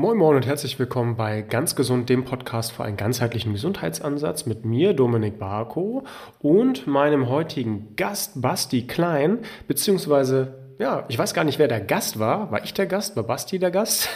[0.00, 4.64] Moin Moin und herzlich willkommen bei Ganz Gesund, dem Podcast für einen ganzheitlichen Gesundheitsansatz mit
[4.64, 6.04] mir, Dominik Barko,
[6.38, 12.18] und meinem heutigen Gast, Basti Klein, beziehungsweise ja, ich weiß gar nicht, wer der Gast
[12.18, 12.50] war.
[12.50, 13.14] War ich der Gast?
[13.14, 14.08] War Basti der Gast?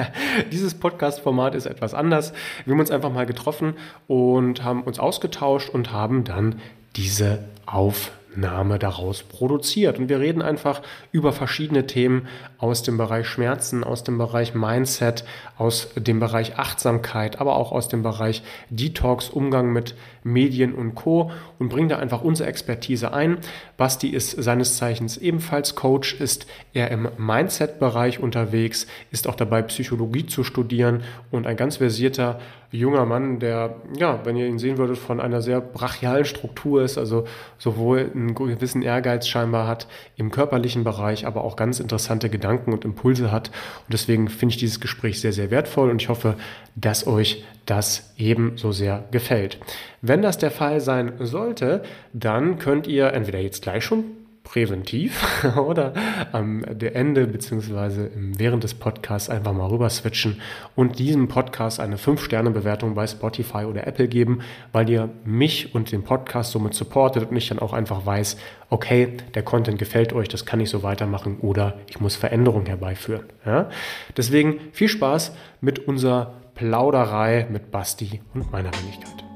[0.52, 2.34] Dieses Podcast-Format ist etwas anders.
[2.66, 3.76] Wir haben uns einfach mal getroffen
[4.08, 6.60] und haben uns ausgetauscht und haben dann
[6.96, 9.98] diese Aufnahme Name daraus produziert.
[9.98, 15.24] Und wir reden einfach über verschiedene Themen aus dem Bereich Schmerzen, aus dem Bereich Mindset,
[15.58, 21.30] aus dem Bereich Achtsamkeit, aber auch aus dem Bereich Detox, Umgang mit Medien und Co.
[21.58, 23.38] und bringen da einfach unsere Expertise ein.
[23.76, 30.26] Basti ist seines Zeichens ebenfalls Coach, ist er im Mindset-Bereich unterwegs, ist auch dabei, Psychologie
[30.26, 32.38] zu studieren und ein ganz versierter
[32.72, 36.98] junger Mann, der, ja, wenn ihr ihn sehen würdet, von einer sehr brachialen Struktur ist,
[36.98, 37.24] also
[37.58, 42.84] sowohl einen gewissen Ehrgeiz scheinbar hat im körperlichen Bereich, aber auch ganz interessante Gedanken und
[42.84, 43.48] Impulse hat.
[43.48, 46.36] Und deswegen finde ich dieses Gespräch sehr, sehr wertvoll und ich hoffe,
[46.76, 49.58] dass euch das ebenso sehr gefällt.
[50.02, 54.04] Wenn das der Fall sein sollte, dann könnt ihr entweder jetzt gleich schon
[54.42, 55.22] präventiv
[55.56, 55.92] oder
[56.32, 60.40] am Ende beziehungsweise während des Podcasts einfach mal rüber switchen
[60.74, 64.40] und diesem Podcast eine 5-Sterne-Bewertung bei Spotify oder Apple geben,
[64.72, 68.38] weil ihr mich und den Podcast somit supportet und ich dann auch einfach weiß,
[68.70, 73.26] okay, der Content gefällt euch, das kann ich so weitermachen oder ich muss Veränderungen herbeiführen.
[73.44, 73.68] Ja?
[74.16, 79.29] Deswegen viel Spaß mit unserer Plauderei mit Basti und meiner Wenigkeit.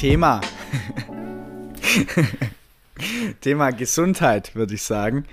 [0.00, 0.40] Thema.
[3.42, 5.26] Thema Gesundheit, würde ich sagen.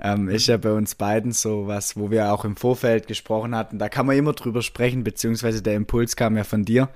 [0.00, 3.78] Ähm, ist ja bei uns beiden so was, wo wir auch im Vorfeld gesprochen hatten.
[3.78, 6.88] Da kann man immer drüber sprechen, beziehungsweise der Impuls kam ja von dir,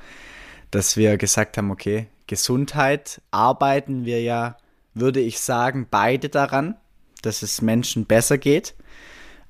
[0.72, 4.56] dass wir gesagt haben, okay, Gesundheit arbeiten wir ja,
[4.94, 6.74] würde ich sagen, beide daran,
[7.22, 8.74] dass es Menschen besser geht.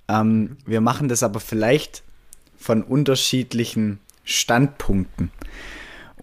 [0.06, 2.02] Ähm, wir machen das aber vielleicht
[2.58, 5.30] von unterschiedlichen Standpunkten.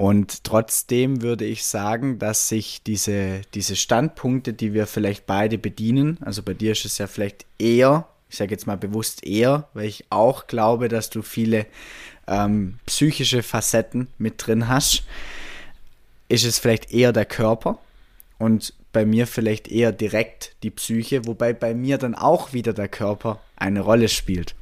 [0.01, 6.17] Und trotzdem würde ich sagen, dass sich diese, diese Standpunkte, die wir vielleicht beide bedienen,
[6.21, 9.85] also bei dir ist es ja vielleicht eher, ich sage jetzt mal bewusst eher, weil
[9.85, 11.67] ich auch glaube, dass du viele
[12.27, 15.03] ähm, psychische Facetten mit drin hast,
[16.29, 17.77] ist es vielleicht eher der Körper
[18.39, 22.87] und bei mir vielleicht eher direkt die Psyche, wobei bei mir dann auch wieder der
[22.87, 24.55] Körper eine Rolle spielt.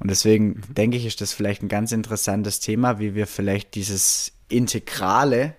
[0.00, 0.74] Und deswegen mhm.
[0.74, 5.54] denke ich, ist das vielleicht ein ganz interessantes Thema, wie wir vielleicht dieses integrale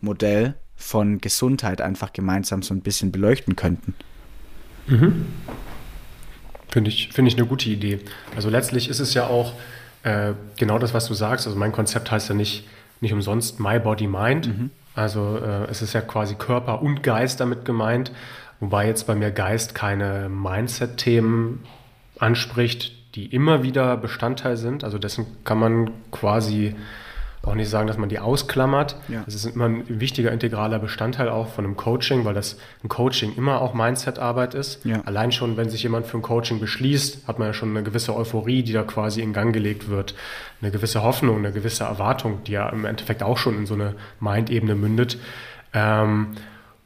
[0.00, 3.94] Modell von Gesundheit einfach gemeinsam so ein bisschen beleuchten könnten.
[4.86, 5.26] Mhm.
[6.70, 8.00] Finde ich, find ich eine gute Idee.
[8.36, 9.54] Also letztlich ist es ja auch
[10.02, 11.46] äh, genau das, was du sagst.
[11.46, 12.68] Also mein Konzept heißt ja nicht,
[13.00, 14.48] nicht umsonst My Body Mind.
[14.48, 14.70] Mhm.
[14.94, 18.12] Also äh, es ist ja quasi Körper und Geist damit gemeint.
[18.60, 21.64] Wobei jetzt bei mir Geist keine Mindset-Themen
[22.18, 24.84] anspricht, die immer wieder Bestandteil sind.
[24.84, 26.74] Also dessen kann man quasi
[27.48, 28.96] auch nicht sagen, dass man die ausklammert.
[29.08, 29.22] Ja.
[29.24, 33.34] Das ist immer ein wichtiger integraler Bestandteil auch von einem Coaching, weil das ein Coaching
[33.36, 34.84] immer auch Mindset-Arbeit ist.
[34.84, 35.02] Ja.
[35.04, 38.14] Allein schon, wenn sich jemand für ein Coaching beschließt, hat man ja schon eine gewisse
[38.14, 40.14] Euphorie, die da quasi in Gang gelegt wird.
[40.60, 43.94] Eine gewisse Hoffnung, eine gewisse Erwartung, die ja im Endeffekt auch schon in so eine
[44.20, 45.18] Mind-Ebene mündet.
[45.72, 46.28] Ähm,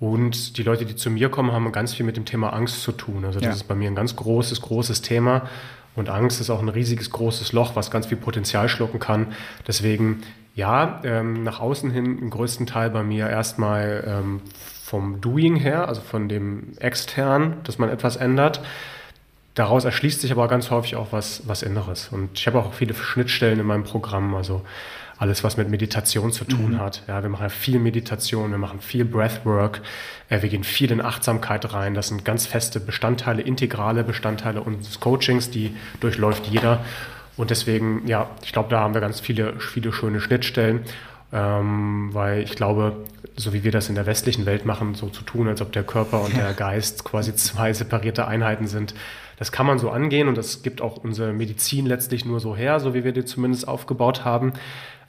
[0.01, 2.91] und die Leute, die zu mir kommen, haben ganz viel mit dem Thema Angst zu
[2.91, 3.25] tun.
[3.25, 3.53] Also das ja.
[3.53, 5.49] ist bei mir ein ganz großes, großes Thema.
[5.95, 9.29] Und Angst ist auch ein riesiges, großes Loch, was ganz viel Potenzial schlucken kann.
[9.67, 10.23] Deswegen
[10.55, 14.41] ja, ähm, nach außen hin im größten Teil bei mir erstmal ähm,
[14.85, 18.61] vom Doing her, also von dem extern, dass man etwas ändert.
[19.55, 22.09] Daraus erschließt sich aber ganz häufig auch was, was Inneres.
[22.11, 24.63] Und ich habe auch viele Schnittstellen in meinem Programm, also
[25.19, 26.81] alles, was mit Meditation zu tun mhm.
[26.81, 27.03] hat.
[27.07, 29.81] Ja, wir machen viel Meditation, wir machen viel Breathwork,
[30.29, 31.95] äh, wir gehen viel in Achtsamkeit rein.
[31.95, 36.85] Das sind ganz feste Bestandteile, integrale Bestandteile unseres Coachings, die durchläuft jeder.
[37.37, 40.81] Und deswegen, ja, ich glaube, da haben wir ganz viele, viele schöne Schnittstellen,
[41.33, 43.05] ähm, weil ich glaube,
[43.37, 45.85] so wie wir das in der westlichen Welt machen, so zu tun, als ob der
[45.85, 48.95] Körper und der Geist quasi zwei separierte Einheiten sind,
[49.39, 52.79] das kann man so angehen und das gibt auch unsere Medizin letztlich nur so her,
[52.81, 54.53] so wie wir die zumindest aufgebaut haben.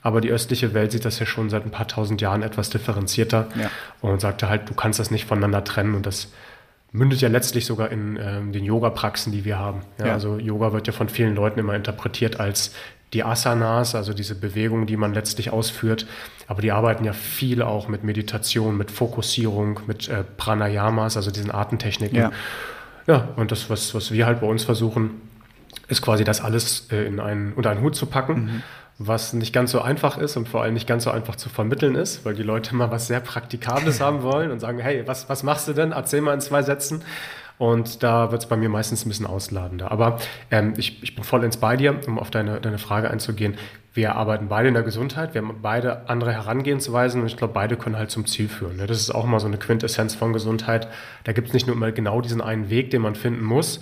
[0.02, 3.48] Aber die östliche Welt sieht das ja schon seit ein paar tausend Jahren etwas differenzierter
[3.54, 3.70] ja.
[4.02, 6.32] und sagte halt, du kannst das nicht voneinander trennen und das
[6.94, 9.80] mündet ja letztlich sogar in ähm, den Yoga-Praxen, die wir haben.
[9.98, 10.12] Ja, ja.
[10.12, 12.72] Also Yoga wird ja von vielen Leuten immer interpretiert als
[13.12, 16.06] die Asanas, also diese Bewegungen, die man letztlich ausführt.
[16.46, 21.50] Aber die arbeiten ja viel auch mit Meditation, mit Fokussierung, mit äh, Pranayamas, also diesen
[21.50, 22.16] Artentechniken.
[22.16, 22.32] Ja.
[23.08, 25.20] ja, und das, was, was wir halt bei uns versuchen,
[25.88, 28.44] ist quasi das alles äh, in einen, unter einen Hut zu packen.
[28.44, 28.62] Mhm
[28.98, 31.96] was nicht ganz so einfach ist und vor allem nicht ganz so einfach zu vermitteln
[31.96, 35.42] ist, weil die Leute mal was sehr Praktikables haben wollen und sagen, hey, was, was
[35.42, 35.92] machst du denn?
[35.92, 37.02] Erzähl mal in zwei Sätzen.
[37.56, 39.92] Und da wird es bei mir meistens ein bisschen ausladender.
[39.92, 40.18] Aber
[40.50, 43.56] ähm, ich, ich bin voll ins bei dir, um auf deine, deine Frage einzugehen.
[43.92, 47.76] Wir arbeiten beide in der Gesundheit, wir haben beide andere Herangehensweisen und ich glaube, beide
[47.76, 48.76] können halt zum Ziel führen.
[48.76, 48.88] Ne?
[48.88, 50.88] Das ist auch mal so eine Quintessenz von Gesundheit.
[51.22, 53.80] Da gibt es nicht nur immer genau diesen einen Weg, den man finden muss,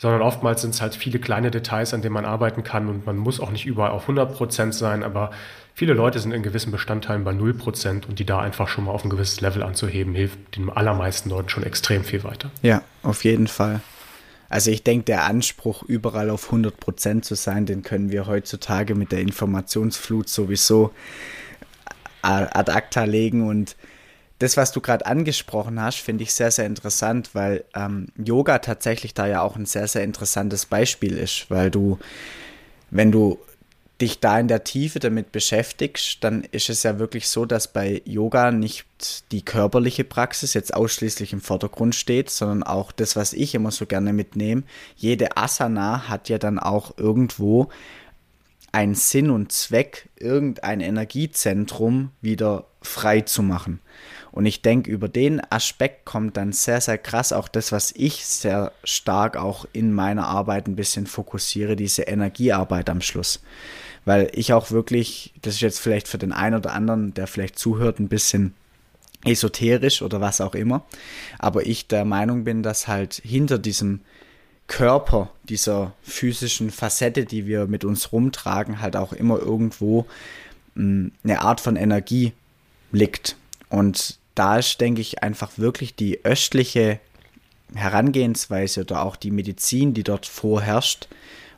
[0.00, 3.18] sondern oftmals sind es halt viele kleine Details, an denen man arbeiten kann und man
[3.18, 5.30] muss auch nicht überall auf 100 Prozent sein, aber
[5.74, 8.92] viele Leute sind in gewissen Bestandteilen bei 0 Prozent und die da einfach schon mal
[8.92, 12.50] auf ein gewisses Level anzuheben, hilft den allermeisten Leuten schon extrem viel weiter.
[12.62, 13.82] Ja, auf jeden Fall.
[14.48, 18.94] Also ich denke, der Anspruch, überall auf 100 Prozent zu sein, den können wir heutzutage
[18.94, 20.92] mit der Informationsflut sowieso
[22.22, 23.76] ad acta legen und
[24.40, 29.12] das, was du gerade angesprochen hast, finde ich sehr, sehr interessant, weil ähm, Yoga tatsächlich
[29.12, 31.98] da ja auch ein sehr, sehr interessantes Beispiel ist, weil du,
[32.90, 33.38] wenn du
[34.00, 38.00] dich da in der Tiefe damit beschäftigst, dann ist es ja wirklich so, dass bei
[38.06, 38.86] Yoga nicht
[39.30, 43.84] die körperliche Praxis jetzt ausschließlich im Vordergrund steht, sondern auch das, was ich immer so
[43.84, 44.62] gerne mitnehme.
[44.96, 47.68] Jede Asana hat ja dann auch irgendwo
[48.72, 53.80] einen Sinn und Zweck, irgendein Energiezentrum wieder frei zu machen.
[54.32, 58.24] Und ich denke, über den Aspekt kommt dann sehr, sehr krass auch das, was ich
[58.24, 63.40] sehr stark auch in meiner Arbeit ein bisschen fokussiere, diese Energiearbeit am Schluss.
[64.04, 67.58] Weil ich auch wirklich, das ist jetzt vielleicht für den einen oder anderen, der vielleicht
[67.58, 68.54] zuhört, ein bisschen
[69.24, 70.82] esoterisch oder was auch immer,
[71.38, 74.00] aber ich der Meinung bin, dass halt hinter diesem
[74.66, 80.06] Körper, dieser physischen Facette, die wir mit uns rumtragen, halt auch immer irgendwo
[80.74, 82.32] hm, eine Art von Energie
[82.92, 83.36] liegt.
[83.70, 87.00] Und da ist, denke ich, einfach wirklich die östliche
[87.74, 91.08] Herangehensweise oder auch die Medizin, die dort vorherrscht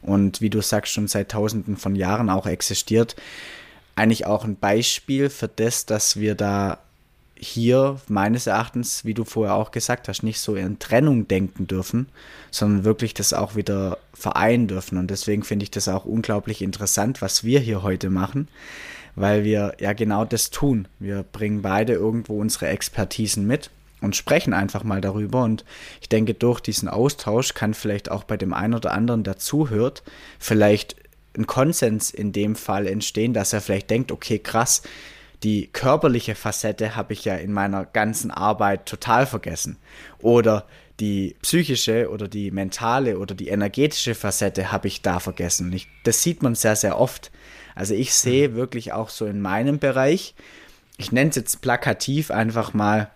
[0.03, 3.17] und wie du sagst, schon seit tausenden von Jahren auch existiert,
[3.95, 6.79] eigentlich auch ein Beispiel für das, dass wir da
[7.37, 12.09] hier meines Erachtens, wie du vorher auch gesagt hast, nicht so in Trennung denken dürfen,
[12.51, 14.97] sondern wirklich das auch wieder vereinen dürfen.
[14.97, 18.49] Und deswegen finde ich das auch unglaublich interessant, was wir hier heute machen,
[19.15, 20.89] weil wir ja genau das tun.
[20.99, 23.71] Wir bringen beide irgendwo unsere Expertisen mit
[24.01, 25.43] und sprechen einfach mal darüber.
[25.43, 25.65] Und
[26.01, 30.03] ich denke, durch diesen Austausch kann vielleicht auch bei dem einen oder anderen, der zuhört,
[30.39, 30.97] vielleicht
[31.37, 34.83] ein Konsens in dem Fall entstehen, dass er vielleicht denkt, okay, krass,
[35.43, 39.79] die körperliche Facette habe ich ja in meiner ganzen Arbeit total vergessen.
[40.19, 40.67] Oder
[41.01, 45.73] die psychische oder die mentale oder die energetische Facette habe ich da vergessen.
[45.73, 47.33] Ich, das sieht man sehr, sehr oft.
[47.75, 48.55] Also ich sehe mhm.
[48.55, 50.35] wirklich auch so in meinem Bereich,
[50.97, 53.11] ich nenne es jetzt plakativ einfach mal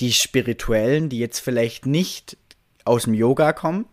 [0.00, 2.36] die Spirituellen, die jetzt vielleicht nicht
[2.84, 3.86] aus dem Yoga kommen,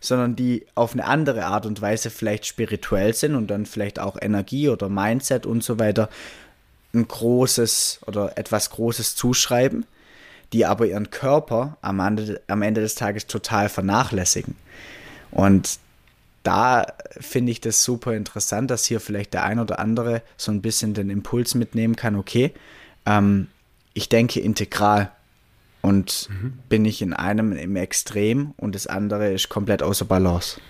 [0.00, 4.16] sondern die auf eine andere Art und Weise vielleicht spirituell sind und dann vielleicht auch
[4.20, 6.08] Energie oder Mindset und so weiter
[6.94, 9.86] ein großes oder etwas Großes zuschreiben,
[10.52, 14.56] die aber ihren Körper am Ende, am Ende des Tages total vernachlässigen.
[15.30, 15.78] Und
[16.46, 20.62] da finde ich das super interessant, dass hier vielleicht der ein oder andere so ein
[20.62, 22.52] bisschen den Impuls mitnehmen kann, okay,
[23.04, 23.48] ähm,
[23.94, 25.10] ich denke integral
[25.82, 26.52] und mhm.
[26.68, 30.60] bin ich in einem im Extrem und das andere ist komplett außer Balance.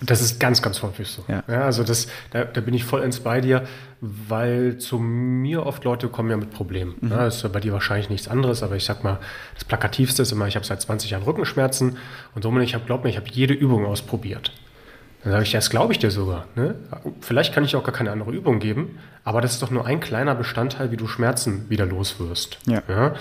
[0.00, 1.24] Das ist ganz, ganz häufig so.
[1.28, 1.42] Ja.
[1.48, 3.64] ja also das, da, da, bin ich voll ins bei dir,
[4.00, 6.94] weil zu mir oft Leute kommen ja mit Problemen.
[7.00, 7.10] Mhm.
[7.10, 9.18] Ja, das ist ja bei dir wahrscheinlich nichts anderes, aber ich sag mal,
[9.54, 11.96] das Plakativste ist immer, ich habe seit 20 Jahren Rückenschmerzen
[12.34, 14.52] und somit, ich habe, glaub mir, ich habe jede Übung ausprobiert.
[15.24, 16.46] Dann sage ich, das glaube ich dir sogar.
[16.54, 16.76] Ne?
[17.20, 19.98] Vielleicht kann ich auch gar keine andere Übung geben, aber das ist doch nur ein
[19.98, 22.58] kleiner Bestandteil, wie du Schmerzen wieder los wirst.
[22.66, 22.82] Ja.
[22.88, 23.14] ja?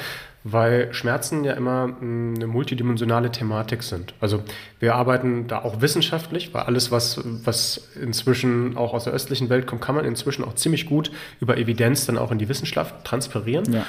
[0.51, 4.13] Weil Schmerzen ja immer hm, eine multidimensionale Thematik sind.
[4.19, 4.43] Also
[4.79, 9.67] wir arbeiten da auch wissenschaftlich, weil alles, was, was inzwischen auch aus der östlichen Welt
[9.67, 13.71] kommt, kann man inzwischen auch ziemlich gut über Evidenz dann auch in die Wissenschaft transferieren.
[13.71, 13.85] Ja.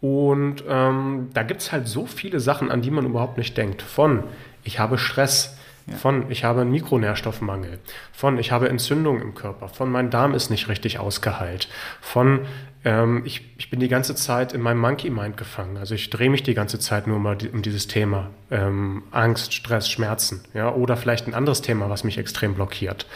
[0.00, 3.82] Und ähm, da gibt es halt so viele Sachen, an die man überhaupt nicht denkt.
[3.82, 4.24] Von
[4.62, 5.56] ich habe Stress,
[5.86, 5.96] ja.
[5.96, 7.78] Von ich habe einen Mikronährstoffmangel,
[8.12, 11.68] von ich habe Entzündung im Körper, von mein Darm ist nicht richtig ausgeheilt,
[12.00, 12.40] von
[12.84, 15.76] ähm, ich, ich bin die ganze Zeit in meinem Monkey Mind gefangen.
[15.76, 19.88] Also ich drehe mich die ganze Zeit nur mal um dieses Thema ähm, Angst, Stress,
[19.88, 23.06] Schmerzen, ja, oder vielleicht ein anderes Thema, was mich extrem blockiert.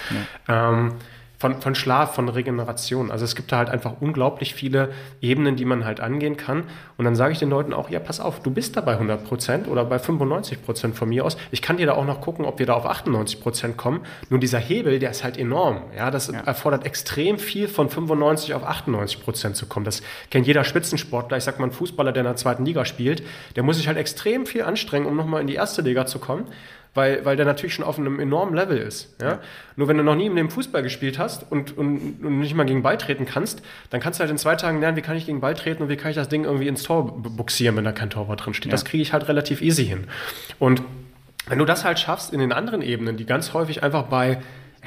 [0.46, 0.70] Ja.
[0.70, 0.92] Ähm,
[1.38, 3.10] von, von Schlaf, von Regeneration.
[3.10, 4.90] Also es gibt da halt einfach unglaublich viele
[5.20, 6.64] Ebenen, die man halt angehen kann.
[6.96, 9.24] Und dann sage ich den Leuten auch, ja, pass auf, du bist da bei 100
[9.24, 11.36] Prozent oder bei 95 Prozent von mir aus.
[11.52, 14.00] Ich kann dir da auch noch gucken, ob wir da auf 98 Prozent kommen.
[14.30, 15.82] Nur dieser Hebel, der ist halt enorm.
[15.96, 16.40] Ja, das ja.
[16.40, 19.84] erfordert extrem viel, von 95 auf 98 Prozent zu kommen.
[19.84, 21.36] Das kennt jeder Spitzensportler.
[21.36, 23.22] Ich sag mal, ein Fußballer, der in der zweiten Liga spielt,
[23.54, 26.46] der muss sich halt extrem viel anstrengen, um nochmal in die erste Liga zu kommen
[26.98, 29.14] weil, weil der natürlich schon auf einem enormen Level ist.
[29.20, 29.28] Ja?
[29.28, 29.38] ja.
[29.76, 32.64] Nur wenn du noch nie in dem Fußball gespielt hast und, und, und nicht mal
[32.64, 35.26] gegen Ball treten kannst, dann kannst du halt in zwei Tagen lernen, wie kann ich
[35.26, 37.92] gegen Ball treten und wie kann ich das Ding irgendwie ins Tor buxieren, wenn da
[37.92, 38.66] kein Torwart drin steht.
[38.66, 38.72] Ja.
[38.72, 40.08] Das kriege ich halt relativ easy hin.
[40.58, 40.82] Und
[41.46, 44.38] wenn du das halt schaffst in den anderen Ebenen, die ganz häufig einfach bei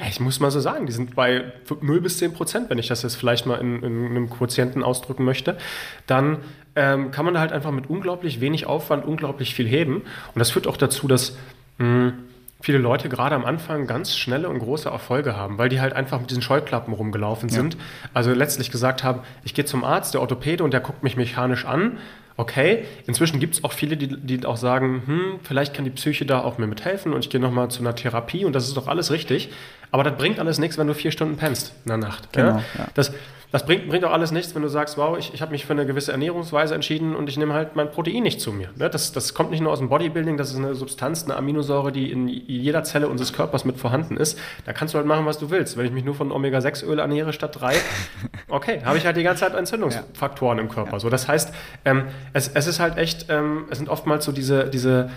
[0.08, 3.02] ich muss mal so sagen, die sind bei 0 bis 10 Prozent, wenn ich das
[3.02, 5.58] jetzt vielleicht mal in, in einem Quotienten ausdrücken möchte,
[6.06, 6.38] dann
[6.74, 9.96] ähm, kann man da halt einfach mit unglaublich wenig Aufwand unglaublich viel heben.
[9.96, 11.36] Und das führt auch dazu, dass
[11.82, 12.12] mh,
[12.60, 16.20] viele Leute gerade am Anfang ganz schnelle und große Erfolge haben, weil die halt einfach
[16.20, 17.74] mit diesen Scheuklappen rumgelaufen sind.
[17.74, 17.80] Ja.
[18.14, 21.64] Also letztlich gesagt haben, ich gehe zum Arzt, der Orthopäde, und der guckt mich mechanisch
[21.64, 21.98] an
[22.36, 22.84] okay.
[23.06, 26.40] Inzwischen gibt es auch viele, die, die auch sagen, hm, vielleicht kann die Psyche da
[26.40, 29.10] auch mir mithelfen und ich gehe nochmal zu einer Therapie und das ist doch alles
[29.10, 29.50] richtig.
[29.92, 32.32] Aber das bringt alles nichts, wenn du vier Stunden pennst in der Nacht.
[32.32, 32.62] Genau, ja?
[32.78, 32.86] Ja.
[32.94, 33.12] Das,
[33.52, 35.74] das bringt, bringt auch alles nichts, wenn du sagst, wow, ich, ich habe mich für
[35.74, 38.70] eine gewisse Ernährungsweise entschieden und ich nehme halt mein Protein nicht zu mir.
[38.76, 38.88] Ne?
[38.88, 42.10] Das, das kommt nicht nur aus dem Bodybuilding, das ist eine Substanz, eine Aminosäure, die
[42.10, 44.38] in jeder Zelle unseres Körpers mit vorhanden ist.
[44.64, 45.76] Da kannst du halt machen, was du willst.
[45.76, 47.74] Wenn ich mich nur von Omega-6-Öl ernähre statt 3,
[48.48, 50.64] okay, habe ich halt die ganze Zeit Entzündungsfaktoren ja.
[50.64, 50.98] im Körper.
[50.98, 51.52] So, das heißt,
[51.84, 55.10] ähm, es, es ist halt echt, ähm, es sind oftmals so diese, diese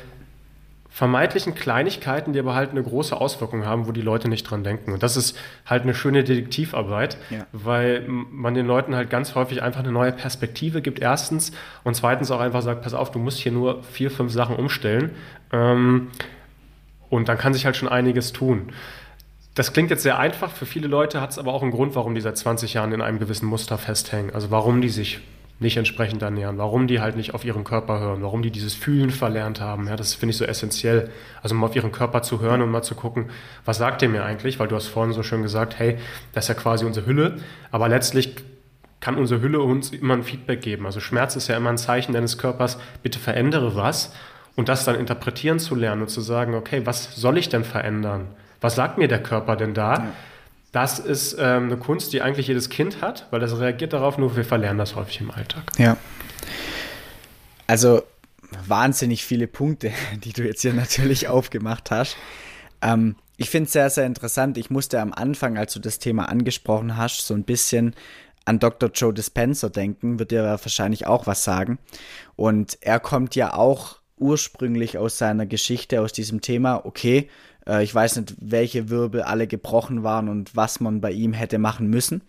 [0.95, 4.93] vermeintlichen Kleinigkeiten, die aber halt eine große Auswirkung haben, wo die Leute nicht dran denken.
[4.93, 7.45] Und das ist halt eine schöne Detektivarbeit, ja.
[7.51, 11.51] weil man den Leuten halt ganz häufig einfach eine neue Perspektive gibt, erstens,
[11.83, 15.11] und zweitens auch einfach sagt, pass auf, du musst hier nur vier, fünf Sachen umstellen.
[15.51, 16.11] Ähm,
[17.09, 18.71] und dann kann sich halt schon einiges tun.
[19.53, 22.15] Das klingt jetzt sehr einfach, für viele Leute hat es aber auch einen Grund, warum
[22.15, 24.33] die seit 20 Jahren in einem gewissen Muster festhängen.
[24.33, 25.19] Also warum die sich
[25.59, 29.09] nicht entsprechend ernähren, warum die halt nicht auf ihren Körper hören, warum die dieses Fühlen
[29.09, 29.87] verlernt haben.
[29.87, 31.09] Ja, das finde ich so essentiell.
[31.41, 33.29] Also mal auf ihren Körper zu hören und mal zu gucken,
[33.63, 34.59] was sagt der mir eigentlich?
[34.59, 35.97] Weil du hast vorhin so schön gesagt, hey,
[36.33, 37.37] das ist ja quasi unsere Hülle,
[37.71, 38.35] aber letztlich
[38.99, 40.85] kann unsere Hülle uns immer ein Feedback geben.
[40.85, 44.13] Also Schmerz ist ja immer ein Zeichen deines Körpers, bitte verändere was
[44.55, 48.27] und das dann interpretieren zu lernen und zu sagen, okay, was soll ich denn verändern?
[48.59, 49.93] Was sagt mir der Körper denn da?
[49.93, 50.13] Ja
[50.75, 54.35] das ist ähm, eine Kunst, die eigentlich jedes Kind hat, weil das reagiert darauf, nur
[54.35, 55.63] wir verlernen das häufig im Alltag.
[55.77, 55.95] Ja.
[57.65, 58.03] Also
[58.67, 59.91] wahnsinnig viele Punkte,
[60.25, 62.17] die du jetzt hier natürlich aufgemacht hast.
[62.81, 64.57] Ähm, ich finde es sehr, sehr interessant.
[64.57, 67.95] Ich musste am Anfang, als du das Thema angesprochen hast, so ein bisschen
[68.43, 68.89] an Dr.
[68.93, 71.79] Joe Dispenza denken, wird dir wahrscheinlich auch was sagen.
[72.35, 77.29] Und er kommt ja auch ursprünglich aus seiner Geschichte, aus diesem Thema, okay,
[77.67, 81.57] äh, ich weiß nicht, welche Wirbel alle gebrochen waren und was man bei ihm hätte
[81.57, 82.21] machen müssen.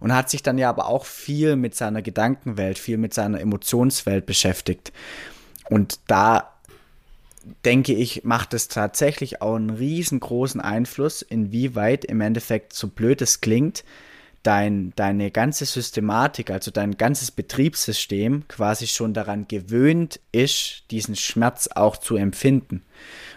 [0.00, 4.26] Und hat sich dann ja aber auch viel mit seiner Gedankenwelt, viel mit seiner Emotionswelt
[4.26, 4.92] beschäftigt.
[5.70, 6.52] Und da
[7.64, 13.40] denke ich, macht es tatsächlich auch einen riesengroßen Einfluss, inwieweit im Endeffekt, so blöd es
[13.40, 13.84] klingt,
[14.42, 21.68] dein, deine ganze Systematik, also dein ganzes Betriebssystem quasi schon daran gewöhnt ist, diesen Schmerz
[21.74, 22.82] auch zu empfinden.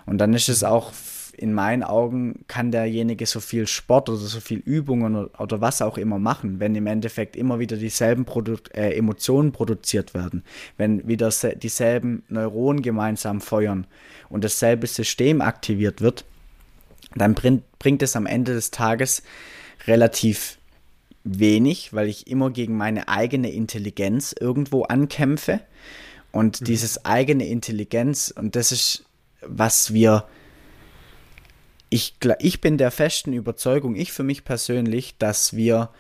[0.06, 0.92] Und dann ist es auch
[1.38, 5.82] in meinen Augen kann derjenige so viel Sport oder so viel Übungen oder, oder was
[5.82, 10.44] auch immer machen, wenn im Endeffekt immer wieder dieselben Produ äh, Emotionen produziert werden,
[10.78, 13.86] wenn wieder dieselben Neuronen gemeinsam feuern
[14.30, 16.26] und dasselbe System aktiviert wird,
[17.16, 19.24] dann bringt, bringt es am Ende des Tages
[19.88, 20.58] relativ
[21.24, 25.62] wenig, weil ich immer gegen meine eigene Intelligenz irgendwo ankämpfe.
[26.32, 26.66] Und mhm.
[26.66, 29.06] dieses eigene Intelligenz, und das ist,
[29.42, 30.26] was wir
[31.96, 35.92] ich, ich bin der festen Überzeugung, ich für mich persönlich, dass wir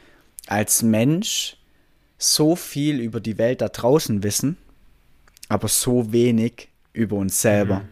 [0.46, 1.56] als Mensch
[2.18, 4.58] so viel über die Welt da draußen wissen,
[5.48, 7.86] aber so wenig über uns selber.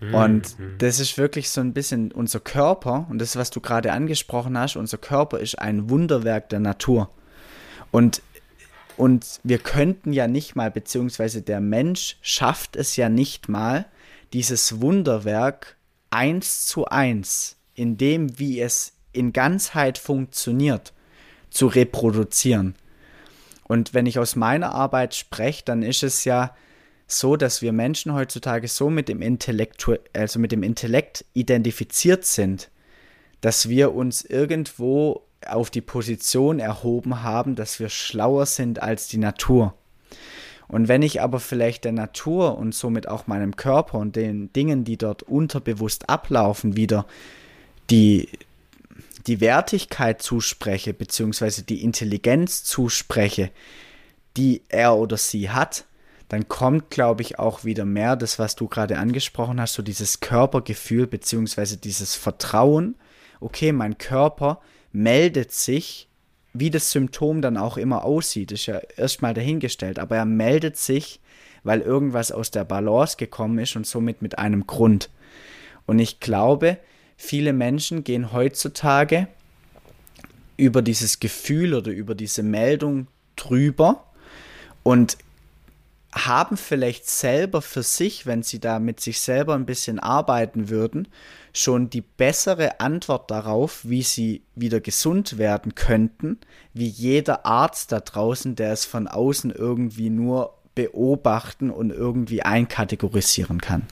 [0.00, 0.14] Mhm.
[0.14, 0.74] Und mhm.
[0.78, 4.74] das ist wirklich so ein bisschen unser Körper, und das, was du gerade angesprochen hast,
[4.74, 7.10] unser Körper ist ein Wunderwerk der Natur.
[7.92, 8.22] Und,
[8.96, 13.86] und wir könnten ja nicht mal, beziehungsweise der Mensch schafft es ja nicht mal,
[14.32, 15.76] dieses Wunderwerk
[16.10, 20.92] eins zu eins in dem, wie es in Ganzheit funktioniert,
[21.50, 22.74] zu reproduzieren.
[23.64, 26.54] Und wenn ich aus meiner Arbeit spreche, dann ist es ja
[27.06, 32.70] so, dass wir Menschen heutzutage so mit dem Intellekt, also mit dem Intellekt identifiziert sind,
[33.40, 39.18] dass wir uns irgendwo auf die Position erhoben haben, dass wir schlauer sind als die
[39.18, 39.74] Natur.
[40.70, 44.84] Und wenn ich aber vielleicht der Natur und somit auch meinem Körper und den Dingen,
[44.84, 47.06] die dort unterbewusst ablaufen, wieder
[47.90, 48.28] die,
[49.26, 53.50] die Wertigkeit zuspreche, beziehungsweise die Intelligenz zuspreche,
[54.36, 55.86] die er oder sie hat,
[56.28, 60.20] dann kommt, glaube ich, auch wieder mehr das, was du gerade angesprochen hast, so dieses
[60.20, 62.94] Körpergefühl, beziehungsweise dieses Vertrauen.
[63.40, 64.60] Okay, mein Körper
[64.92, 66.09] meldet sich
[66.52, 71.20] wie das Symptom dann auch immer aussieht, ist ja erstmal dahingestellt, aber er meldet sich,
[71.62, 75.10] weil irgendwas aus der Balance gekommen ist und somit mit einem Grund.
[75.86, 76.78] Und ich glaube,
[77.16, 79.28] viele Menschen gehen heutzutage
[80.56, 84.04] über dieses Gefühl oder über diese Meldung drüber
[84.82, 85.18] und
[86.12, 91.08] haben vielleicht selber für sich, wenn sie da mit sich selber ein bisschen arbeiten würden,
[91.52, 96.38] schon die bessere Antwort darauf, wie sie wieder gesund werden könnten,
[96.74, 103.60] wie jeder Arzt da draußen, der es von außen irgendwie nur beobachten und irgendwie einkategorisieren
[103.60, 103.82] kann.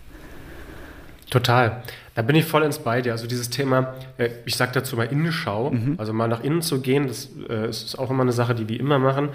[1.31, 1.83] Total.
[2.15, 3.13] Da bin ich voll ins Beide.
[3.13, 5.95] Also dieses Thema, äh, ich sage dazu mal Innenschau, mhm.
[5.99, 8.81] also mal nach innen zu gehen, das äh, ist auch immer eine Sache, die wir
[8.81, 9.29] immer machen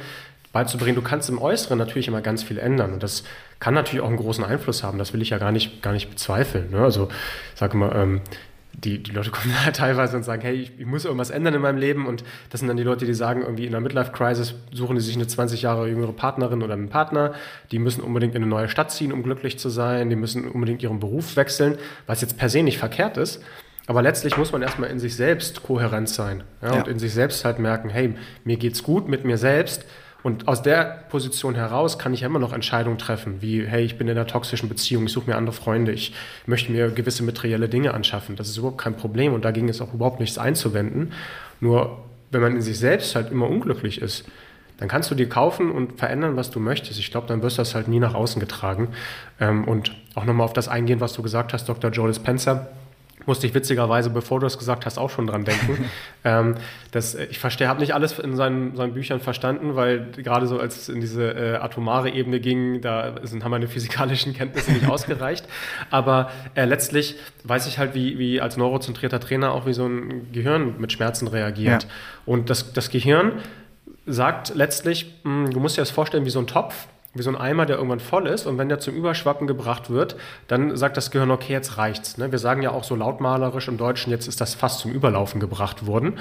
[0.53, 0.95] beizubringen.
[0.95, 3.23] Du kannst im Äußeren natürlich immer ganz viel ändern und das
[3.59, 4.97] kann natürlich auch einen großen Einfluss haben.
[4.97, 6.71] Das will ich ja gar nicht, gar nicht bezweifeln.
[6.71, 6.79] Ne?
[6.79, 7.09] Also
[7.55, 8.21] sag mal, ähm,
[8.71, 11.61] die, die Leute kommen da teilweise und sagen, hey, ich, ich, muss irgendwas ändern in
[11.61, 14.95] meinem Leben und das sind dann die Leute, die sagen, irgendwie in einer Midlife-Crisis suchen
[14.95, 17.33] die sich eine 20 Jahre jüngere Partnerin oder einen Partner,
[17.71, 20.83] die müssen unbedingt in eine neue Stadt ziehen, um glücklich zu sein, die müssen unbedingt
[20.83, 23.43] ihren Beruf wechseln, was jetzt per se nicht verkehrt ist,
[23.87, 26.79] aber letztlich muss man erstmal in sich selbst kohärent sein ja, ja.
[26.79, 29.85] und in sich selbst halt merken, hey, mir geht's gut mit mir selbst,
[30.23, 33.97] und aus der Position heraus kann ich ja immer noch Entscheidungen treffen, wie, hey, ich
[33.97, 36.13] bin in einer toxischen Beziehung, ich suche mir andere Freunde, ich
[36.45, 38.37] möchte mir gewisse materielle Dinge anschaffen.
[38.37, 41.11] Das ist überhaupt kein Problem und da ging es auch überhaupt nichts einzuwenden.
[41.59, 41.99] Nur
[42.31, 44.25] wenn man in sich selbst halt immer unglücklich ist,
[44.77, 46.99] dann kannst du dir kaufen und verändern, was du möchtest.
[46.99, 48.89] Ich glaube, dann wirst du das halt nie nach außen getragen.
[49.39, 51.91] Ähm, und auch nochmal auf das eingehen, was du gesagt hast, Dr.
[51.91, 52.69] Joel Spencer
[53.25, 55.89] musste ich witzigerweise, bevor du es gesagt hast, auch schon dran denken.
[56.23, 56.55] ähm,
[56.91, 60.77] das, ich verstehe, habe nicht alles in seinen, seinen Büchern verstanden, weil gerade so als
[60.77, 65.45] es in diese äh, atomare Ebene ging, da sind, haben meine physikalischen Kenntnisse nicht ausgereicht.
[65.89, 70.31] Aber äh, letztlich weiß ich halt, wie, wie als neurozentrierter Trainer auch, wie so ein
[70.31, 71.83] Gehirn mit Schmerzen reagiert.
[71.83, 71.89] Ja.
[72.25, 73.33] Und das, das Gehirn
[74.05, 77.29] sagt letztlich, mh, hm, du musst dir das vorstellen wie so ein Topf wie so
[77.29, 80.15] ein Eimer, der irgendwann voll ist und wenn der zum Überschwappen gebracht wird,
[80.47, 82.17] dann sagt das Gehirn, okay, jetzt reicht's.
[82.17, 82.31] Ne?
[82.31, 85.85] Wir sagen ja auch so lautmalerisch im Deutschen, jetzt ist das fast zum Überlaufen gebracht
[85.85, 86.17] worden.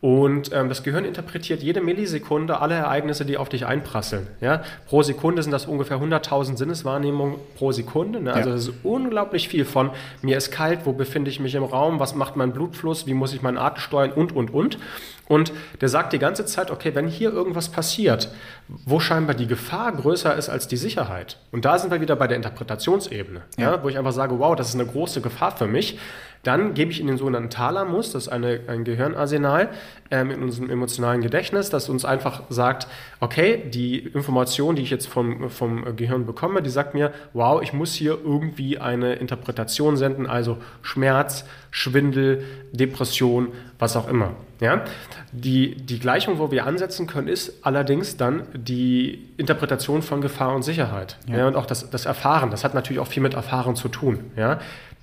[0.00, 4.28] Und ähm, das Gehirn interpretiert jede Millisekunde alle Ereignisse, die auf dich einprasseln.
[4.40, 4.62] Ja?
[4.86, 8.20] Pro Sekunde sind das ungefähr 100.000 Sinneswahrnehmungen pro Sekunde.
[8.20, 8.32] Ne?
[8.32, 8.54] Also ja.
[8.54, 9.90] das ist unglaublich viel von
[10.22, 13.32] mir ist kalt, wo befinde ich mich im Raum, was macht mein Blutfluss, wie muss
[13.32, 14.78] ich meinen Atem steuern und, und, und.
[15.26, 18.30] Und der sagt die ganze Zeit, okay, wenn hier irgendwas passiert,
[18.68, 21.38] wo scheinbar die Gefahr größer ist als die Sicherheit.
[21.52, 23.72] Und da sind wir wieder bei der Interpretationsebene, ja.
[23.72, 25.98] ja wo ich einfach sage, wow, das ist eine große Gefahr für mich.
[26.42, 29.68] Dann gebe ich in den sogenannten Thalamus, das ist eine, ein Gehirnarsenal
[30.10, 32.86] ähm, in unserem emotionalen Gedächtnis, das uns einfach sagt,
[33.20, 37.72] okay, die Information, die ich jetzt vom, vom Gehirn bekomme, die sagt mir, wow, ich
[37.72, 43.48] muss hier irgendwie eine Interpretation senden, also Schmerz, Schwindel, Depression,
[43.78, 44.34] was auch immer.
[44.60, 44.84] Ja?
[45.32, 50.62] Die, die Gleichung, wo wir ansetzen können, ist allerdings dann die Interpretation von Gefahr und
[50.62, 51.16] Sicherheit.
[51.28, 51.38] Ja.
[51.38, 51.46] ja.
[51.46, 52.50] und auch das, das Erfahren.
[52.50, 54.32] Das hat natürlich auch viel mit Erfahren zu tun.
[54.36, 54.58] Ja?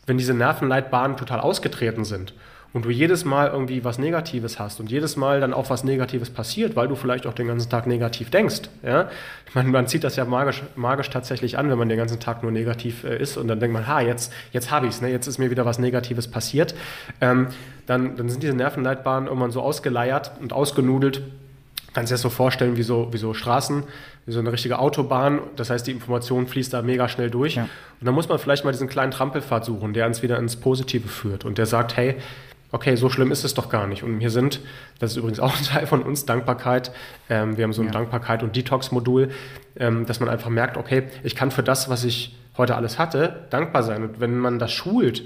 [0.05, 2.33] Wenn diese Nervenleitbahnen total ausgetreten sind
[2.73, 6.29] und du jedes Mal irgendwie was Negatives hast und jedes Mal dann auch was Negatives
[6.29, 8.63] passiert, weil du vielleicht auch den ganzen Tag negativ denkst.
[8.83, 9.09] Ja?
[9.47, 12.43] Ich meine, man zieht das ja magisch, magisch tatsächlich an, wenn man den ganzen Tag
[12.43, 15.09] nur negativ äh, ist und dann denkt man, ha, jetzt, jetzt habe ich es, ne?
[15.09, 16.75] jetzt ist mir wieder was Negatives passiert.
[17.21, 17.47] Ähm,
[17.85, 21.21] dann, dann sind diese Nervenleitbahnen irgendwann so ausgeleiert und ausgenudelt.
[21.95, 23.83] Kannst dir das so vorstellen wie so, wie so Straßen,
[24.25, 25.39] wie so eine richtige Autobahn.
[25.55, 27.55] Das heißt, die Information fließt da mega schnell durch.
[27.55, 27.63] Ja.
[27.63, 31.07] Und dann muss man vielleicht mal diesen kleinen Trampelpfad suchen, der uns wieder ins Positive
[31.07, 32.17] führt und der sagt, hey,
[32.73, 34.03] okay, so schlimm ist es doch gar nicht.
[34.03, 34.59] Und wir sind,
[34.99, 36.91] das ist übrigens auch ein Teil von uns, Dankbarkeit.
[37.29, 37.93] Ähm, wir haben so ein ja.
[37.93, 39.29] Dankbarkeit- und Detox-Modul,
[39.77, 43.45] ähm, dass man einfach merkt, okay, ich kann für das, was ich heute alles hatte,
[43.51, 44.03] dankbar sein.
[44.03, 45.23] Und wenn man das schult,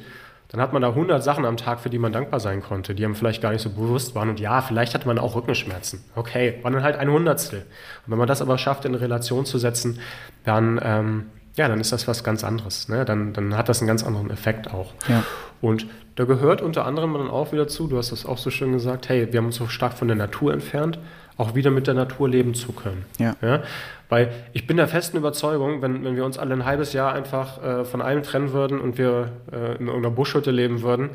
[0.50, 3.06] dann hat man da 100 Sachen am Tag, für die man dankbar sein konnte, die
[3.06, 4.30] einem vielleicht gar nicht so bewusst waren.
[4.30, 6.04] Und ja, vielleicht hatte man auch Rückenschmerzen.
[6.16, 7.60] Okay, war dann halt ein Hundertstel.
[7.60, 10.00] Und wenn man das aber schafft, in Relation zu setzen,
[10.46, 12.90] dann, ähm, ja, dann ist das was ganz anderes.
[12.90, 13.06] Ne?
[13.06, 14.94] Dann, dann hat das einen ganz anderen Effekt auch.
[15.08, 15.24] Ja.
[15.62, 15.86] Und
[16.16, 19.08] da gehört unter anderem dann auch wieder zu, du hast das auch so schön gesagt,
[19.08, 20.98] hey, wir haben uns so stark von der Natur entfernt,
[21.40, 23.06] auch wieder mit der Natur leben zu können.
[23.18, 23.36] Ja.
[23.42, 23.64] ja?
[24.10, 27.64] Weil ich bin der festen Überzeugung, wenn, wenn wir uns alle ein halbes Jahr einfach
[27.64, 31.12] äh, von allem trennen würden und wir äh, in irgendeiner Buschhütte leben würden,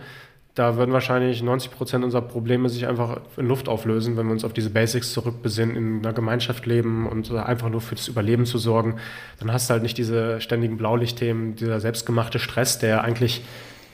[0.54, 4.44] da würden wahrscheinlich 90 Prozent unserer Probleme sich einfach in Luft auflösen, wenn wir uns
[4.44, 8.56] auf diese Basics zurückbesinnen, in einer Gemeinschaft leben und einfach nur für das Überleben zu
[8.56, 8.96] sorgen.
[9.40, 13.44] Dann hast du halt nicht diese ständigen Blaulichtthemen, dieser selbstgemachte Stress, der eigentlich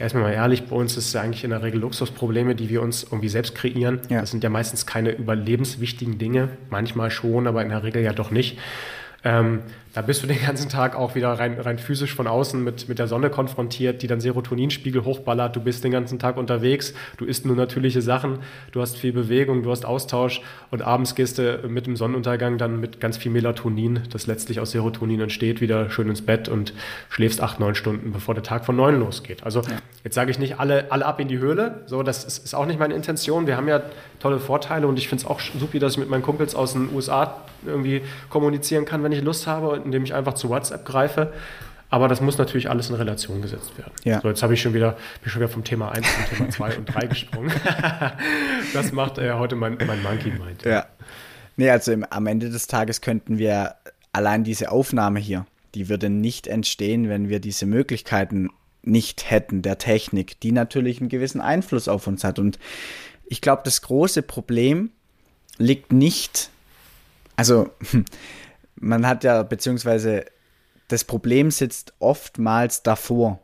[0.01, 2.83] erstmal mal ehrlich, bei uns ist es ja eigentlich in der Regel Luxusprobleme, die wir
[2.83, 4.01] uns irgendwie selbst kreieren.
[4.09, 4.21] Ja.
[4.21, 8.31] Das sind ja meistens keine überlebenswichtigen Dinge, manchmal schon, aber in der Regel ja doch
[8.31, 8.59] nicht.
[9.23, 9.61] Ähm,
[9.92, 12.98] da bist du den ganzen Tag auch wieder rein, rein physisch von außen mit, mit
[13.00, 15.57] der Sonne konfrontiert, die dann Serotoninspiegel hochballert.
[15.57, 18.38] Du bist den ganzen Tag unterwegs, du isst nur natürliche Sachen,
[18.70, 22.79] du hast viel Bewegung, du hast Austausch und abends gehst du mit dem Sonnenuntergang dann
[22.79, 26.72] mit ganz viel Melatonin, das letztlich aus Serotonin entsteht, wieder schön ins Bett und
[27.09, 29.42] schläfst acht, neun Stunden, bevor der Tag von neun losgeht.
[29.42, 29.79] Also ja.
[30.05, 32.66] jetzt sage ich nicht alle, alle ab in die Höhle, so, das ist, ist auch
[32.66, 33.48] nicht meine Intention.
[33.48, 33.83] Wir haben ja
[34.20, 36.94] tolle Vorteile und ich finde es auch super, dass ich mit meinen Kumpels aus den
[36.94, 41.33] USA irgendwie kommunizieren kann, wenn ich Lust habe, indem ich einfach zu WhatsApp greife.
[41.90, 43.93] Aber das muss natürlich alles in Relation gesetzt werden.
[44.05, 44.21] Ja.
[44.21, 46.77] So, jetzt habe ich schon wieder, bin schon wieder vom Thema 1 zum Thema 2
[46.79, 47.53] und 3 gesprungen.
[48.73, 50.64] das macht äh, heute mein, mein Monkey Mind.
[50.64, 50.87] Ja.
[51.57, 53.75] Nee, also im, am Ende des Tages könnten wir
[54.12, 58.51] allein diese Aufnahme hier, die würde nicht entstehen, wenn wir diese Möglichkeiten
[58.83, 62.38] nicht hätten der Technik, die natürlich einen gewissen Einfluss auf uns hat.
[62.38, 62.59] Und
[63.27, 64.90] ich glaube, das große Problem
[65.59, 66.51] liegt nicht,
[67.37, 67.71] also
[68.81, 70.25] man hat ja, beziehungsweise
[70.88, 73.38] das Problem sitzt oftmals davor.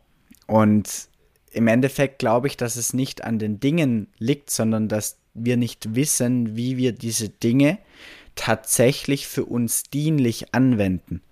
[0.46, 1.08] Und
[1.52, 5.94] im Endeffekt glaube ich, dass es nicht an den Dingen liegt, sondern dass wir nicht
[5.94, 7.78] wissen, wie wir diese Dinge
[8.34, 11.22] tatsächlich für uns dienlich anwenden.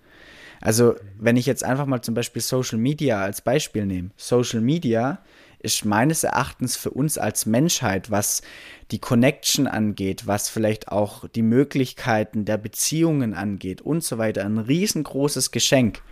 [0.60, 4.10] Also, wenn ich jetzt einfach mal zum Beispiel Social Media als Beispiel nehme.
[4.16, 5.22] Social Media
[5.64, 8.42] ist meines Erachtens für uns als Menschheit, was
[8.90, 14.58] die Connection angeht, was vielleicht auch die Möglichkeiten der Beziehungen angeht und so weiter, ein
[14.58, 16.02] riesengroßes Geschenk.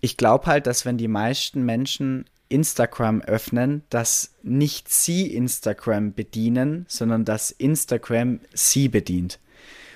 [0.00, 6.84] Ich glaube halt, dass wenn die meisten Menschen Instagram öffnen, dass nicht sie Instagram bedienen,
[6.88, 9.40] sondern dass Instagram sie bedient.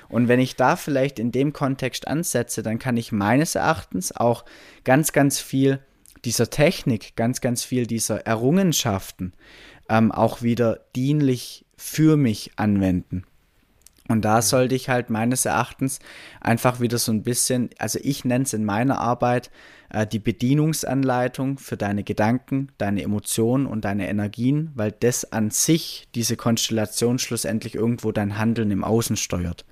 [0.08, 4.44] Und wenn ich da vielleicht in dem Kontext ansetze, dann kann ich meines Erachtens auch
[4.82, 5.78] ganz, ganz viel
[6.24, 9.32] dieser Technik, ganz, ganz viel dieser Errungenschaften
[9.88, 13.24] ähm, auch wieder dienlich für mich anwenden.
[14.08, 16.00] Und da sollte ich halt meines Erachtens
[16.40, 19.52] einfach wieder so ein bisschen, also ich nenne es in meiner Arbeit
[19.88, 26.08] äh, die Bedienungsanleitung für deine Gedanken, deine Emotionen und deine Energien, weil das an sich
[26.16, 29.64] diese Konstellation schlussendlich irgendwo dein Handeln im Außen steuert.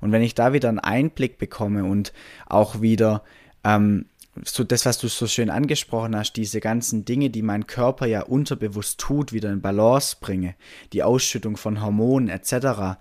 [0.00, 2.12] Und wenn ich da wieder einen Einblick bekomme und
[2.46, 3.22] auch wieder
[3.62, 4.06] ähm,
[4.44, 8.22] so das, was du so schön angesprochen hast, diese ganzen Dinge, die mein Körper ja
[8.22, 10.54] unterbewusst tut, wieder in Balance bringe,
[10.92, 12.98] die Ausschüttung von Hormonen etc.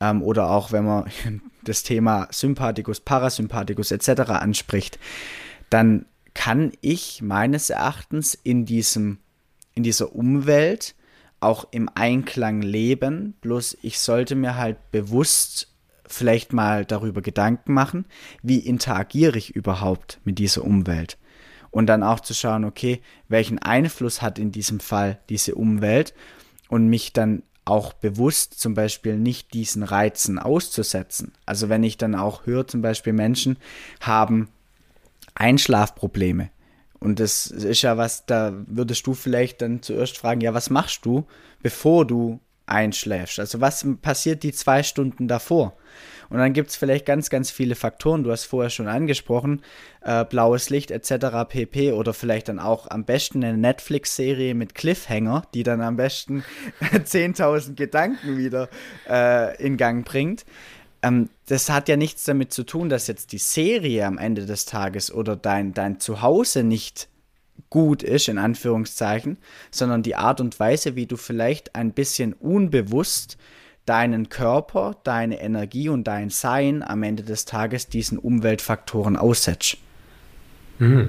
[0.00, 1.10] Ähm, oder auch wenn man
[1.64, 4.30] das Thema Sympathikus, Parasympathikus etc.
[4.30, 4.98] anspricht,
[5.70, 9.18] dann kann ich meines Erachtens in diesem
[9.74, 10.94] in dieser Umwelt
[11.40, 15.68] auch im Einklang leben, bloß ich sollte mir halt bewusst
[16.08, 18.06] vielleicht mal darüber Gedanken machen,
[18.42, 21.18] wie interagiere ich überhaupt mit dieser Umwelt.
[21.70, 26.14] Und dann auch zu schauen, okay, welchen Einfluss hat in diesem Fall diese Umwelt
[26.68, 31.32] und mich dann auch bewusst zum Beispiel nicht diesen Reizen auszusetzen.
[31.44, 33.58] Also wenn ich dann auch höre, zum Beispiel Menschen
[34.00, 34.48] haben
[35.34, 36.50] Einschlafprobleme.
[36.98, 41.04] Und das ist ja was, da würdest du vielleicht dann zuerst fragen, ja, was machst
[41.04, 41.26] du,
[41.60, 43.38] bevor du einschläfst?
[43.38, 45.76] Also was passiert die zwei Stunden davor?
[46.28, 49.62] Und dann gibt es vielleicht ganz, ganz viele Faktoren, du hast vorher schon angesprochen,
[50.02, 51.48] äh, blaues Licht etc.
[51.48, 51.92] pp.
[51.92, 56.44] Oder vielleicht dann auch am besten eine Netflix-Serie mit Cliffhanger, die dann am besten
[56.80, 58.68] 10.000 Gedanken wieder
[59.08, 60.44] äh, in Gang bringt.
[61.02, 64.64] Ähm, das hat ja nichts damit zu tun, dass jetzt die Serie am Ende des
[64.64, 67.08] Tages oder dein, dein Zuhause nicht
[67.70, 69.38] gut ist, in Anführungszeichen,
[69.70, 73.36] sondern die Art und Weise, wie du vielleicht ein bisschen unbewusst
[73.86, 79.78] deinen Körper, deine Energie und dein Sein am Ende des Tages diesen Umweltfaktoren aussetzt.
[80.78, 81.08] Mhm.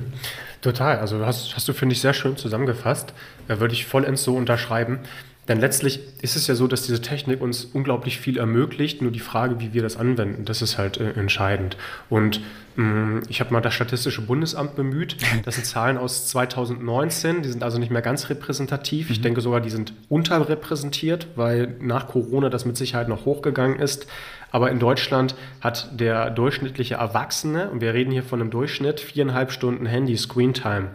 [0.62, 1.00] Total.
[1.00, 3.14] Also hast, hast du, finde ich, sehr schön zusammengefasst.
[3.48, 5.00] Da würde ich vollends so unterschreiben.
[5.48, 9.02] Denn letztlich ist es ja so, dass diese Technik uns unglaublich viel ermöglicht.
[9.02, 11.78] Nur die Frage, wie wir das anwenden, das ist halt äh, entscheidend.
[12.10, 12.42] Und
[12.76, 15.18] mh, mm, ich habe mal das Statistische Bundesamt bemüht.
[15.46, 17.42] Das sind Zahlen aus 2019.
[17.42, 19.10] Die sind also nicht mehr ganz repräsentativ.
[19.10, 19.24] Ich mhm.
[19.24, 24.08] denke sogar, die sind unterrepräsentiert, weil nach Corona das mit Sicherheit noch hochgegangen ist.
[24.52, 29.52] Aber in Deutschland hat der durchschnittliche Erwachsene, und wir reden hier von einem Durchschnitt, viereinhalb
[29.52, 30.90] Stunden Handy-Screen-Time.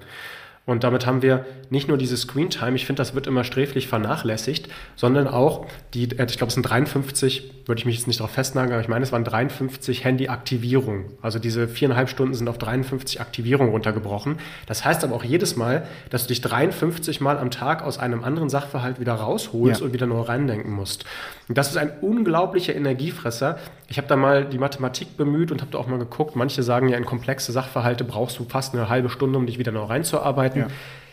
[0.65, 3.89] Und damit haben wir nicht nur diese Screen Time, ich finde, das wird immer sträflich
[3.89, 8.21] vernachlässigt, sondern auch die, äh, ich glaube, es sind 53, würde ich mich jetzt nicht
[8.21, 11.07] darauf festnageln, aber ich meine, es waren 53 Handy-Aktivierungen.
[11.21, 14.37] Also diese viereinhalb Stunden sind auf 53 Aktivierungen runtergebrochen.
[14.67, 18.23] Das heißt aber auch jedes Mal, dass du dich 53 Mal am Tag aus einem
[18.23, 19.87] anderen Sachverhalt wieder rausholst ja.
[19.87, 21.05] und wieder neu reindenken musst.
[21.49, 23.59] Und das ist ein unglaublicher Energiefresser.
[23.93, 26.35] Ich habe da mal die Mathematik bemüht und habe da auch mal geguckt.
[26.35, 29.71] Manche sagen ja, in komplexe Sachverhalte brauchst du fast eine halbe Stunde, um dich wieder
[29.71, 30.63] neu reinzuarbeiten.
[30.63, 30.69] Ja.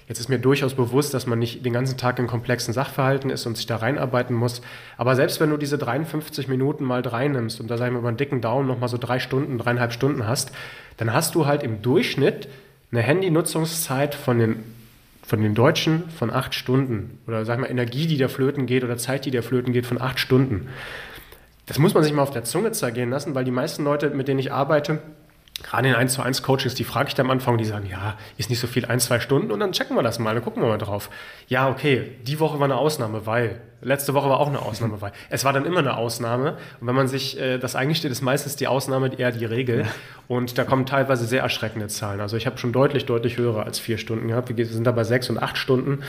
[0.08, 3.46] Jetzt ist mir durchaus bewusst, dass man nicht den ganzen Tag in komplexen Sachverhalten ist
[3.46, 4.62] und sich da reinarbeiten muss.
[4.96, 8.08] Aber selbst wenn du diese 53 Minuten mal drei nimmst und da sagen wir über
[8.08, 10.54] einen dicken Daumen nochmal so drei Stunden, dreieinhalb Stunden hast,
[10.96, 12.48] dann hast du halt im Durchschnitt
[12.94, 14.64] eine Handynutzungszeit von den,
[15.22, 17.20] von den Deutschen von acht Stunden.
[17.28, 20.00] Oder sag mal, Energie, die der flöten geht oder Zeit, die der flöten geht, von
[20.00, 20.70] acht Stunden.
[21.70, 24.28] Das muss man sich mal auf der Zunge zergehen lassen, weil die meisten Leute, mit
[24.28, 25.04] denen ich arbeite,
[25.62, 28.18] gerade in 1 zu 1 Coachings, die frage ich dann am Anfang, die sagen, ja,
[28.38, 30.64] ist nicht so viel, ein, zwei Stunden und dann checken wir das mal, dann gucken
[30.64, 31.12] wir mal drauf.
[31.48, 35.12] Ja, okay, die Woche war eine Ausnahme, weil, letzte Woche war auch eine Ausnahme, weil,
[35.30, 38.56] es war dann immer eine Ausnahme und wenn man sich äh, das eingesteht, ist meistens
[38.56, 39.86] die Ausnahme eher die Regel
[40.28, 42.22] und da kommen teilweise sehr erschreckende Zahlen.
[42.22, 45.04] Also ich habe schon deutlich, deutlich höhere als vier Stunden gehabt, wir sind da bei
[45.04, 46.04] sechs und acht Stunden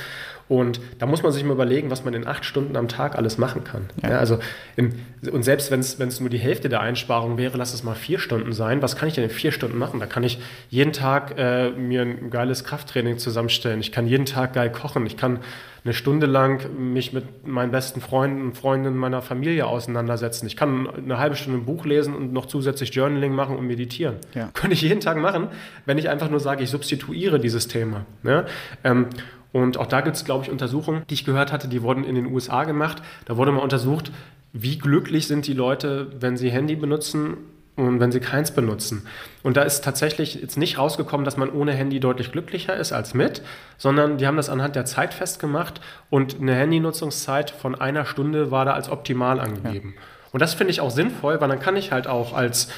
[0.51, 3.39] und da muss man sich mal überlegen, was man in acht Stunden am Tag alles
[3.39, 3.89] machen kann.
[4.03, 4.11] Ja.
[4.11, 4.41] Ja, also
[4.75, 8.19] in, und selbst wenn es nur die Hälfte der Einsparung wäre, lass es mal vier
[8.19, 8.83] Stunden sein.
[8.83, 10.01] Was kann ich denn in vier Stunden machen?
[10.01, 13.79] Da kann ich jeden Tag äh, mir ein geiles Krafttraining zusammenstellen.
[13.79, 15.07] Ich kann jeden Tag geil kochen.
[15.07, 15.39] Ich kann
[15.85, 20.47] eine Stunde lang mich mit meinen besten Freunden und Freundinnen meiner Familie auseinandersetzen.
[20.47, 24.17] Ich kann eine halbe Stunde ein Buch lesen und noch zusätzlich Journaling machen und meditieren.
[24.35, 24.51] Ja.
[24.53, 25.49] Könnte ich jeden Tag machen,
[25.87, 28.05] wenn ich einfach nur sage, ich substituiere dieses Thema.
[28.23, 28.45] Ne?
[28.85, 29.07] Ähm,
[29.53, 32.15] und auch da gibt es, glaube ich, Untersuchungen, die ich gehört hatte, die wurden in
[32.15, 33.03] den USA gemacht.
[33.25, 34.13] Da wurde mal untersucht,
[34.53, 37.37] wie glücklich sind die Leute, wenn sie Handy benutzen
[37.77, 39.07] und wenn sie keins benutzen.
[39.43, 43.15] Und da ist tatsächlich jetzt nicht rausgekommen, dass man ohne Handy deutlich glücklicher ist als
[43.15, 43.43] mit,
[43.79, 45.81] sondern die haben das anhand der Zeit festgemacht
[46.11, 49.95] und eine Handynutzungszeit von einer Stunde war da als optimal angegeben.
[49.97, 50.03] Ja.
[50.33, 52.69] Und das finde ich auch sinnvoll, weil dann kann ich halt auch als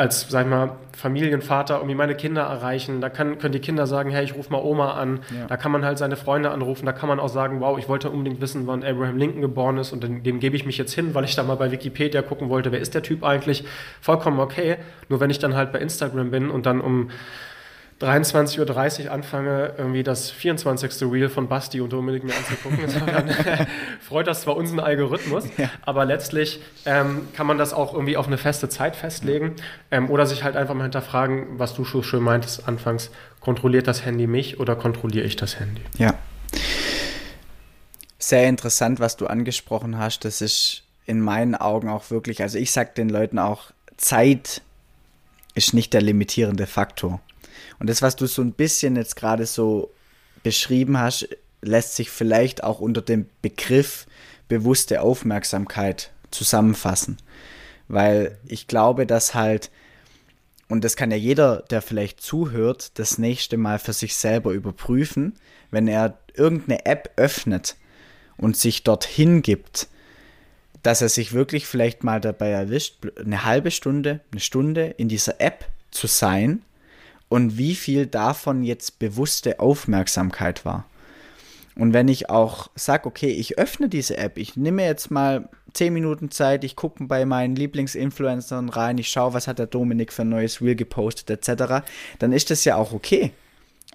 [0.00, 3.02] als, sag ich mal, Familienvater irgendwie meine Kinder erreichen.
[3.02, 5.20] Da kann, können die Kinder sagen, hey, ich rufe mal Oma an.
[5.30, 5.46] Ja.
[5.46, 6.86] Da kann man halt seine Freunde anrufen.
[6.86, 9.92] Da kann man auch sagen, wow, ich wollte unbedingt wissen, wann Abraham Lincoln geboren ist
[9.92, 12.48] und dem, dem gebe ich mich jetzt hin, weil ich da mal bei Wikipedia gucken
[12.48, 13.64] wollte, wer ist der Typ eigentlich.
[14.00, 14.78] Vollkommen okay.
[15.10, 17.10] Nur wenn ich dann halt bei Instagram bin und dann um
[18.00, 21.02] 23.30 Uhr anfange, irgendwie das 24.
[21.02, 23.30] Reel von Basti und Dominik mir anzugucken, dann
[24.00, 25.68] freut das zwar unseren Algorithmus, ja.
[25.82, 29.56] aber letztlich ähm, kann man das auch irgendwie auf eine feste Zeit festlegen
[29.90, 33.10] ähm, oder sich halt einfach mal hinterfragen, was du schon schön meintest anfangs,
[33.40, 35.82] kontrolliert das Handy mich oder kontrolliere ich das Handy?
[35.98, 36.14] Ja.
[38.18, 40.24] Sehr interessant, was du angesprochen hast.
[40.24, 44.62] Das ist in meinen Augen auch wirklich, also ich sage den Leuten auch, Zeit
[45.54, 47.20] ist nicht der limitierende Faktor.
[47.78, 49.90] Und das, was du so ein bisschen jetzt gerade so
[50.42, 51.28] beschrieben hast,
[51.62, 54.06] lässt sich vielleicht auch unter dem Begriff
[54.48, 57.18] bewusste Aufmerksamkeit zusammenfassen.
[57.88, 59.70] Weil ich glaube, dass halt,
[60.68, 65.34] und das kann ja jeder, der vielleicht zuhört, das nächste Mal für sich selber überprüfen,
[65.70, 67.76] wenn er irgendeine App öffnet
[68.36, 69.88] und sich dorthin gibt,
[70.82, 75.40] dass er sich wirklich vielleicht mal dabei erwischt, eine halbe Stunde, eine Stunde in dieser
[75.40, 76.62] App zu sein
[77.30, 80.84] und wie viel davon jetzt bewusste Aufmerksamkeit war.
[81.76, 85.94] Und wenn ich auch sage, okay, ich öffne diese App, ich nehme jetzt mal 10
[85.94, 90.22] Minuten Zeit, ich gucke bei meinen Lieblingsinfluencern rein, ich schaue, was hat der Dominik für
[90.22, 91.86] ein neues Reel gepostet, etc.,
[92.18, 93.30] dann ist das ja auch okay.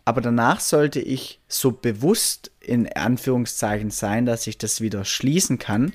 [0.06, 5.94] Aber danach sollte ich so bewusst in Anführungszeichen sein, dass ich das wieder schließen kann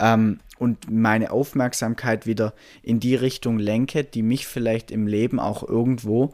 [0.00, 5.66] ähm, und meine Aufmerksamkeit wieder in die Richtung lenke, die mich vielleicht im Leben auch
[5.66, 6.32] irgendwo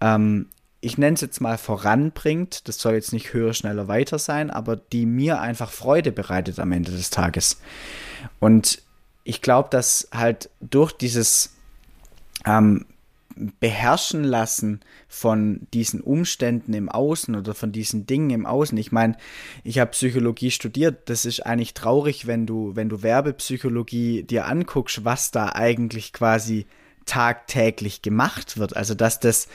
[0.00, 0.48] ähm,
[0.80, 4.76] ich nenne es jetzt mal voranbringt, das soll jetzt nicht höher, schneller, weiter sein, aber
[4.76, 7.60] die mir einfach Freude bereitet am Ende des Tages.
[8.38, 8.82] Und
[9.24, 11.54] ich glaube, dass halt durch dieses
[12.44, 12.84] ähm,
[13.60, 18.76] beherrschen lassen von diesen Umständen im Außen oder von diesen Dingen im Außen.
[18.78, 19.16] Ich meine,
[19.64, 21.08] ich habe Psychologie studiert.
[21.08, 26.66] Das ist eigentlich traurig, wenn du, wenn du Werbepsychologie dir anguckst, was da eigentlich quasi
[27.06, 28.76] tagtäglich gemacht wird.
[28.76, 29.48] Also, dass das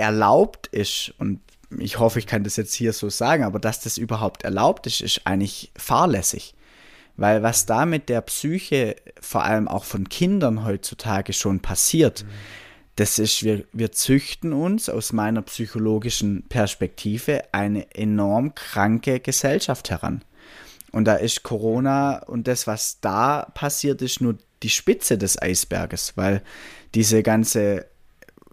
[0.00, 1.40] erlaubt ist, und
[1.78, 5.00] ich hoffe, ich kann das jetzt hier so sagen, aber dass das überhaupt erlaubt ist,
[5.00, 6.54] ist eigentlich fahrlässig.
[7.16, 12.28] Weil was da mit der Psyche, vor allem auch von Kindern heutzutage schon passiert, mhm.
[12.96, 20.24] das ist, wir, wir züchten uns aus meiner psychologischen Perspektive eine enorm kranke Gesellschaft heran.
[20.92, 26.14] Und da ist Corona und das, was da passiert ist, nur die Spitze des Eisberges,
[26.16, 26.42] weil
[26.94, 27.86] diese ganze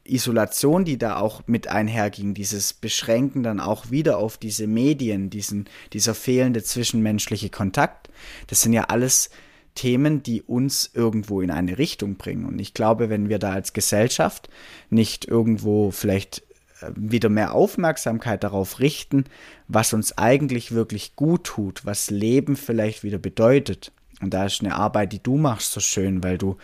[0.10, 5.66] Isolation, die da auch mit einherging, dieses Beschränken dann auch wieder auf diese Medien, diesen,
[5.94, 8.10] dieser fehlende zwischenmenschliche Kontakt,
[8.48, 9.30] das sind ja alles
[9.76, 12.46] Themen, die uns irgendwo in eine Richtung bringen.
[12.46, 14.50] Und ich glaube, wenn wir da als Gesellschaft
[14.90, 16.40] nicht irgendwo vielleicht
[16.82, 19.26] äh, wieder mehr Aufmerksamkeit darauf richten,
[19.68, 24.76] was uns eigentlich wirklich gut tut, was Leben vielleicht wieder bedeutet, und da ist eine
[24.76, 26.58] Arbeit, die du machst, so schön, weil du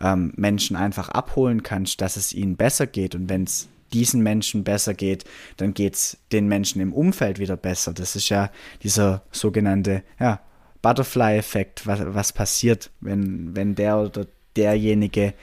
[0.00, 3.14] ähm, Menschen einfach abholen kannst, dass es ihnen besser geht.
[3.14, 5.24] Und wenn es diesen Menschen besser geht,
[5.56, 7.92] dann geht es den Menschen im Umfeld wieder besser.
[7.92, 8.50] Das ist ja
[8.84, 10.40] dieser sogenannte ja,
[10.82, 15.34] Butterfly-Effekt, was, was passiert, wenn, wenn der oder derjenige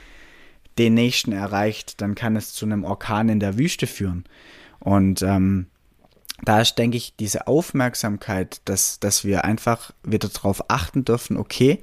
[0.78, 4.24] den nächsten erreicht, dann kann es zu einem Orkan in der Wüste führen.
[4.78, 5.66] Und ähm,
[6.42, 11.80] da ist, denke ich, diese Aufmerksamkeit, dass, dass wir einfach wieder darauf achten dürfen, okay,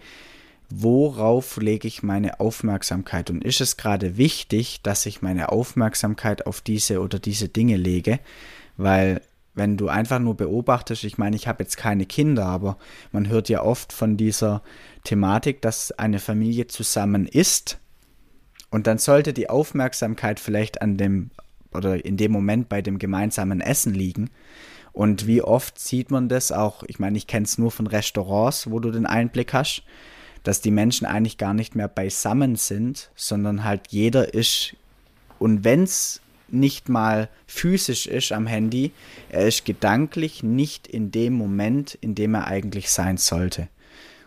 [0.69, 3.29] worauf lege ich meine Aufmerksamkeit?
[3.29, 8.19] Und ist es gerade wichtig, dass ich meine Aufmerksamkeit auf diese oder diese Dinge lege?
[8.77, 9.21] Weil
[9.53, 12.77] wenn du einfach nur beobachtest, ich meine, ich habe jetzt keine Kinder, aber
[13.11, 14.61] man hört ja oft von dieser
[15.03, 17.79] Thematik, dass eine Familie zusammen ist
[18.69, 21.31] und dann sollte die Aufmerksamkeit vielleicht an dem
[21.75, 24.29] oder in dem Moment bei dem gemeinsamen Essen liegen.
[24.93, 28.71] Und wie oft sieht man das auch, ich meine, ich kenne es nur von Restaurants,
[28.71, 29.83] wo du den Einblick hast,
[30.43, 34.75] dass die Menschen eigentlich gar nicht mehr beisammen sind, sondern halt jeder ist,
[35.37, 38.91] und wenn es nicht mal physisch ist am Handy,
[39.29, 43.67] er ist gedanklich nicht in dem Moment, in dem er eigentlich sein sollte.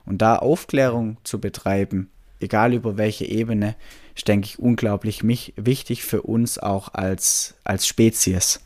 [0.04, 3.76] Und da Aufklärung zu betreiben, egal über welche Ebene,
[4.18, 8.61] ist, denke ich, unglaublich mich, wichtig für uns auch als, als Spezies.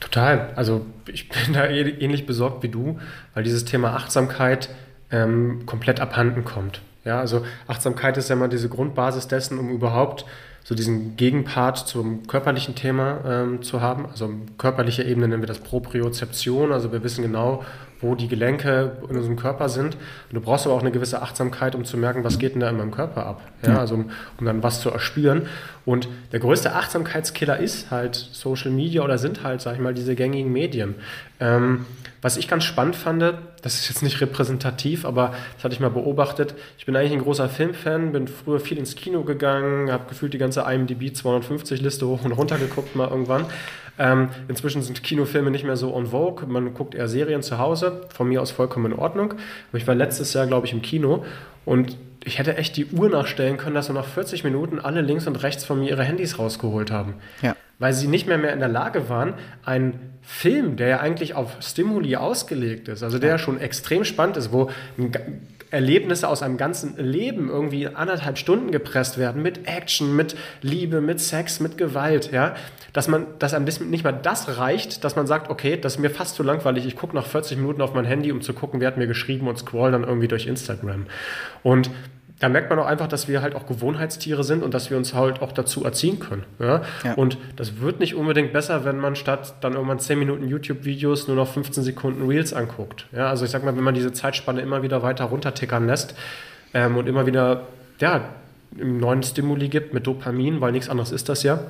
[0.00, 0.52] Total.
[0.56, 2.98] Also ich bin da ähnlich besorgt wie du,
[3.34, 4.68] weil dieses Thema Achtsamkeit
[5.10, 6.80] ähm, komplett abhanden kommt.
[7.04, 10.26] Ja, also Achtsamkeit ist ja immer diese Grundbasis dessen, um überhaupt
[10.64, 14.06] so diesen Gegenpart zum körperlichen Thema ähm, zu haben.
[14.06, 16.72] Also körperliche Ebene nennen wir das Propriozeption.
[16.72, 17.64] Also wir wissen genau,
[18.00, 19.94] wo die Gelenke in unserem Körper sind.
[19.94, 22.68] Und du brauchst aber auch eine gewisse Achtsamkeit, um zu merken, was geht denn da
[22.68, 23.40] in meinem Körper ab.
[23.62, 23.78] Ja, ja.
[23.78, 25.48] Also um, um, dann was zu erspüren.
[25.84, 30.14] Und der größte Achtsamkeitskiller ist halt Social Media oder sind halt, sag ich mal, diese
[30.14, 30.96] gängigen Medien.
[31.40, 31.86] Ähm,
[32.22, 35.90] was ich ganz spannend fand, das ist jetzt nicht repräsentativ, aber das hatte ich mal
[35.90, 36.54] beobachtet.
[36.78, 40.38] Ich bin eigentlich ein großer Filmfan, bin früher viel ins Kino gegangen, habe gefühlt die
[40.38, 43.46] ganze IMDb 250-Liste hoch und runter geguckt mal irgendwann.
[43.98, 46.46] Ähm, inzwischen sind Kinofilme nicht mehr so en vogue.
[46.46, 48.02] Man guckt eher Serien zu Hause.
[48.14, 49.32] Von mir aus vollkommen in Ordnung.
[49.70, 51.24] Aber ich war letztes Jahr, glaube ich, im Kino
[51.64, 55.28] und ich hätte echt die Uhr nachstellen können, dass so nach 40 Minuten alle links
[55.28, 57.14] und rechts von mir ihre Handys rausgeholt haben.
[57.40, 57.54] Ja.
[57.78, 59.34] Weil sie nicht mehr, mehr in der Lage waren,
[59.64, 64.36] einen Film, der ja eigentlich auf Stimuli ausgelegt ist, also der ja schon extrem spannend
[64.36, 64.70] ist, wo
[65.70, 71.20] Erlebnisse aus einem ganzen Leben irgendwie anderthalb Stunden gepresst werden, mit Action, mit Liebe, mit
[71.20, 72.54] Sex, mit Gewalt, ja,
[72.92, 76.10] dass man, dass einem nicht mal das reicht, dass man sagt, okay, das ist mir
[76.10, 78.88] fast zu langweilig, ich gucke nach 40 Minuten auf mein Handy, um zu gucken, wer
[78.88, 81.06] hat mir geschrieben und scroll dann irgendwie durch Instagram.
[81.62, 81.90] Und
[82.38, 85.14] da merkt man auch einfach, dass wir halt auch Gewohnheitstiere sind und dass wir uns
[85.14, 86.44] halt auch dazu erziehen können.
[86.58, 86.82] Ja?
[87.02, 87.14] ja.
[87.14, 91.36] Und das wird nicht unbedingt besser, wenn man statt dann irgendwann 10 Minuten YouTube-Videos nur
[91.36, 93.06] noch 15 Sekunden Reels anguckt.
[93.12, 93.28] Ja?
[93.30, 96.14] Also ich sag mal, wenn man diese Zeitspanne immer wieder weiter runtertickern lässt
[96.74, 97.62] ähm, und immer wieder
[98.00, 98.28] ja,
[98.78, 101.60] einen neuen Stimuli gibt mit Dopamin, weil nichts anderes ist das ja.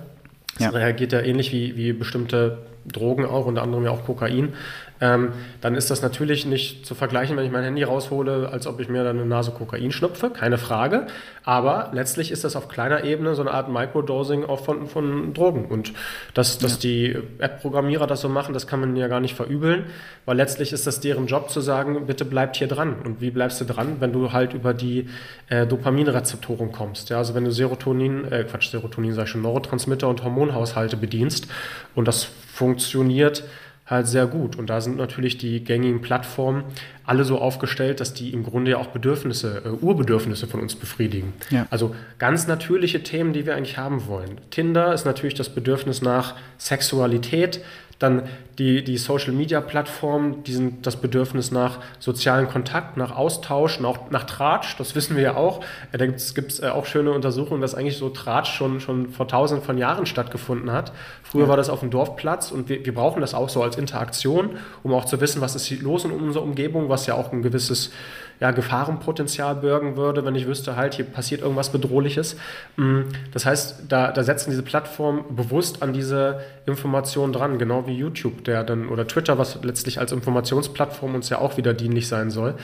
[0.55, 0.71] Das ja.
[0.71, 4.55] reagiert ja ähnlich wie, wie bestimmte Drogen auch, unter anderem ja auch Kokain
[5.01, 8.81] ähm, dann ist das natürlich nicht zu vergleichen, wenn ich mein Handy raushole, als ob
[8.81, 11.07] ich mir dann eine Nase Kokain schnupfe, keine Frage.
[11.45, 15.67] Aber letztlich ist das auf kleiner Ebene so eine Art Microdosing auch von, von Drogen.
[15.67, 15.93] Und
[16.35, 16.79] dass, dass ja.
[16.81, 19.85] die App-Programmierer das so machen, das kann man ja gar nicht verübeln,
[20.25, 22.97] weil letztlich ist das deren Job zu sagen, bitte bleibt hier dran.
[23.05, 25.09] Und wie bleibst du dran, wenn du halt über die
[25.49, 27.11] äh, Dopaminrezeptoren kommst?
[27.11, 31.49] Ja, also wenn du Serotonin, äh, Quatsch, Serotonin sag ich schon, Neurotransmitter und Hormonhaushalte bedienst
[31.95, 33.45] und das funktioniert
[33.87, 34.57] halt sehr gut.
[34.57, 36.65] Und da sind natürlich die gängigen Plattformen
[37.05, 41.33] alle so aufgestellt, dass die im Grunde ja auch Bedürfnisse, äh, Urbedürfnisse von uns befriedigen.
[41.51, 41.67] Ja.
[41.71, 44.41] Also ganz natürliche Themen, die wir eigentlich haben wollen.
[44.51, 47.61] Tinder ist natürlich das Bedürfnis nach Sexualität,
[47.99, 48.23] dann
[48.59, 54.77] die, die Social-Media-Plattformen, die sind das Bedürfnis nach sozialen Kontakt, nach Austausch, nach, nach Tratsch,
[54.79, 55.63] das wissen wir ja auch.
[55.93, 59.29] Äh, da gibt es äh, auch schöne Untersuchungen, dass eigentlich so Tratsch schon, schon vor
[59.29, 60.93] tausenden von Jahren stattgefunden hat.
[61.23, 61.49] Früher ja.
[61.49, 64.93] war das auf dem Dorfplatz und wir, wir brauchen das auch so als Interaktion, um
[64.93, 67.93] auch zu wissen, was ist los in unserer Umgebung, was ja auch ein gewisses
[68.41, 72.37] ja, Gefahrenpotenzial bürgen würde, wenn ich wüsste, halt, hier passiert irgendwas Bedrohliches.
[72.77, 77.95] Mm, das heißt, da, da setzen diese Plattformen bewusst an diese Informationen dran, genau wie
[77.95, 82.31] YouTube, der dann, oder Twitter, was letztlich als Informationsplattform uns ja auch wieder dienlich sein
[82.31, 82.55] soll.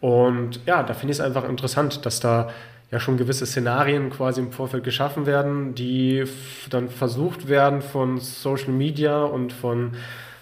[0.00, 2.50] Und ja, da finde ich es einfach interessant, dass da
[2.90, 6.24] ja schon gewisse Szenarien quasi im Vorfeld geschaffen werden, die
[6.68, 9.92] dann versucht werden von Social Media und von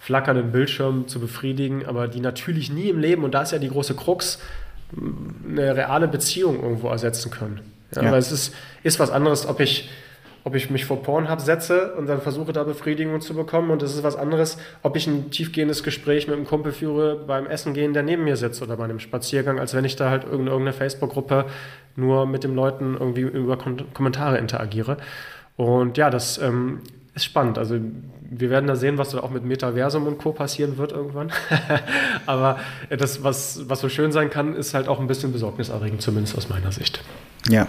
[0.01, 3.69] flackernden Bildschirmen zu befriedigen, aber die natürlich nie im Leben, und da ist ja die
[3.69, 4.41] große Krux,
[5.49, 7.61] eine reale Beziehung irgendwo ersetzen können.
[7.95, 8.13] Ja, ja.
[8.13, 9.91] Weil es ist, ist was anderes, ob ich,
[10.45, 13.71] ob ich mich vor Pornhub setze und dann versuche, da Befriedigung zu bekommen.
[13.71, 17.47] Und es ist was anderes, ob ich ein tiefgehendes Gespräch mit einem Kumpel führe beim
[17.47, 20.25] Essen gehen, der neben mir sitzt oder bei einem Spaziergang, als wenn ich da halt
[20.25, 21.47] in irgendeiner Facebook-Gruppe
[21.97, 24.97] nur mit den Leuten irgendwie über Kommentare interagiere.
[25.57, 26.81] Und ja, das ähm,
[27.15, 27.59] ist spannend.
[27.59, 27.79] Also
[28.39, 30.33] wir werden da sehen, was da auch mit Metaversum und Co.
[30.33, 31.31] passieren wird irgendwann.
[32.27, 32.59] Aber
[32.89, 36.49] das, was, was so schön sein kann, ist halt auch ein bisschen besorgniserregend, zumindest aus
[36.49, 37.03] meiner Sicht.
[37.49, 37.69] Ja.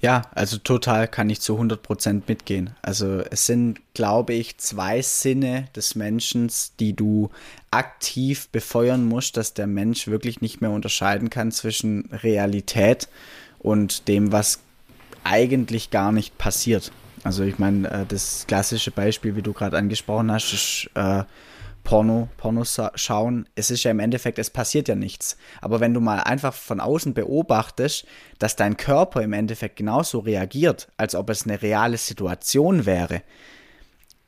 [0.00, 2.70] Ja, also total kann ich zu 100% mitgehen.
[2.82, 7.30] Also es sind, glaube ich, zwei Sinne des Menschen, die du
[7.72, 13.08] aktiv befeuern musst, dass der Mensch wirklich nicht mehr unterscheiden kann zwischen Realität
[13.58, 14.60] und dem, was
[15.24, 16.92] eigentlich gar nicht passiert.
[17.24, 21.24] Also ich meine, äh, das klassische Beispiel, wie du gerade angesprochen hast, ist äh,
[21.84, 22.64] Porno, Porno
[22.94, 25.38] schauen, es ist ja im Endeffekt, es passiert ja nichts.
[25.62, 28.06] Aber wenn du mal einfach von außen beobachtest,
[28.38, 33.22] dass dein Körper im Endeffekt genauso reagiert, als ob es eine reale Situation wäre,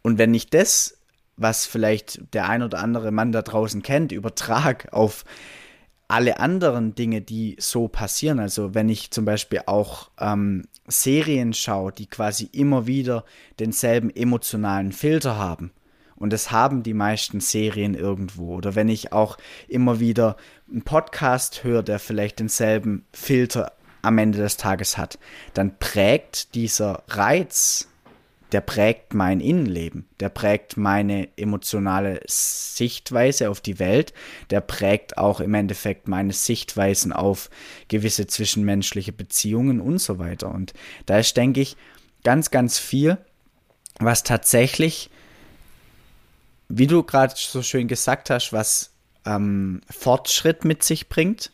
[0.02, 0.96] und wenn ich das,
[1.36, 5.24] was vielleicht der ein oder andere Mann da draußen kennt, übertrag auf
[6.10, 11.92] alle anderen Dinge, die so passieren, also wenn ich zum Beispiel auch ähm, Serien schaue,
[11.92, 13.24] die quasi immer wieder
[13.58, 15.72] denselben emotionalen Filter haben,
[16.16, 18.54] und das haben die meisten Serien irgendwo.
[18.56, 19.38] Oder wenn ich auch
[19.68, 20.36] immer wieder
[20.70, 25.18] einen Podcast höre, der vielleicht denselben Filter am Ende des Tages hat,
[25.54, 27.88] dann prägt dieser Reiz,
[28.52, 34.12] der prägt mein Innenleben, der prägt meine emotionale Sichtweise auf die Welt,
[34.50, 37.50] der prägt auch im Endeffekt meine Sichtweisen auf
[37.88, 40.50] gewisse zwischenmenschliche Beziehungen und so weiter.
[40.50, 40.72] Und
[41.06, 41.76] da ist, denke ich,
[42.24, 43.18] ganz, ganz viel,
[43.98, 45.10] was tatsächlich
[46.70, 48.92] wie du gerade so schön gesagt hast, was
[49.26, 51.50] ähm, Fortschritt mit sich bringt,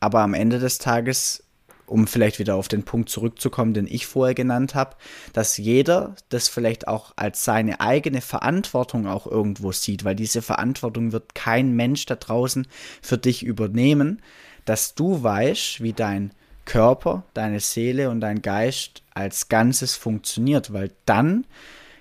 [0.00, 1.44] aber am Ende des Tages,
[1.86, 4.96] um vielleicht wieder auf den Punkt zurückzukommen, den ich vorher genannt habe,
[5.32, 11.12] dass jeder das vielleicht auch als seine eigene Verantwortung auch irgendwo sieht, weil diese Verantwortung
[11.12, 12.66] wird kein Mensch da draußen
[13.02, 14.22] für dich übernehmen,
[14.64, 16.32] dass du weißt, wie dein
[16.64, 21.46] Körper, deine Seele und dein Geist als Ganzes funktioniert, weil dann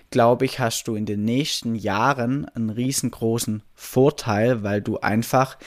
[0.09, 5.57] glaube ich, hast du in den nächsten Jahren einen riesengroßen Vorteil, weil du einfach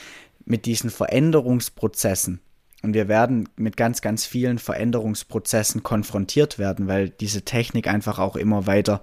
[0.44, 2.40] mit diesen Veränderungsprozessen
[2.82, 8.36] und wir werden mit ganz, ganz vielen Veränderungsprozessen konfrontiert werden, weil diese Technik einfach auch
[8.36, 9.02] immer weiter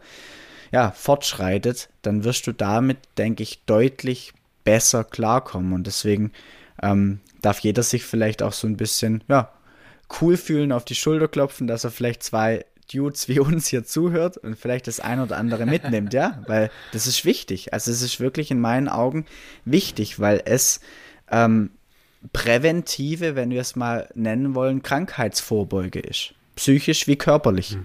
[0.72, 5.74] ja, fortschreitet, dann wirst du damit, denke ich, deutlich besser klarkommen.
[5.74, 6.32] Und deswegen
[6.82, 9.52] ähm, darf jeder sich vielleicht auch so ein bisschen ja,
[10.22, 14.38] cool fühlen, auf die Schulter klopfen, dass er vielleicht zwei Dudes wie uns hier zuhört
[14.38, 17.74] und vielleicht das ein oder andere mitnimmt, ja, weil das ist wichtig.
[17.74, 19.26] Also es ist wirklich in meinen Augen
[19.66, 20.80] wichtig, weil es
[21.30, 21.72] ähm,
[22.34, 26.34] präventive, wenn wir es mal nennen wollen, Krankheitsvorbeuge ist.
[26.56, 27.76] Psychisch wie körperlich.
[27.76, 27.84] Mhm.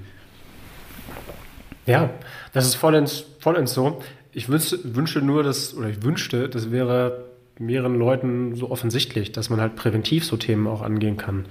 [1.86, 2.10] Ja,
[2.52, 4.00] das ist vollends, vollends so.
[4.32, 7.24] Ich wünsche, wünsche nur, dass, oder ich wünschte, das wäre
[7.58, 11.46] mehreren Leuten so offensichtlich, dass man halt präventiv so Themen auch angehen kann.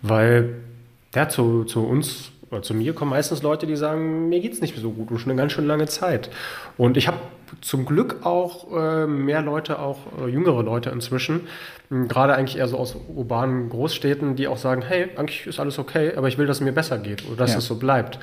[0.00, 0.54] Weil,
[1.14, 4.60] ja, zu, zu uns oder zu mir kommen meistens Leute, die sagen, mir geht es
[4.60, 6.30] nicht so gut und schon eine ganz schön lange Zeit.
[6.76, 7.18] Und ich habe
[7.60, 11.42] zum Glück auch äh, mehr Leute, auch äh, jüngere Leute inzwischen,
[11.90, 16.14] gerade eigentlich eher so aus urbanen Großstädten, die auch sagen, hey, eigentlich ist alles okay,
[16.16, 17.58] aber ich will, dass es mir besser geht oder dass ja.
[17.58, 18.18] es so bleibt.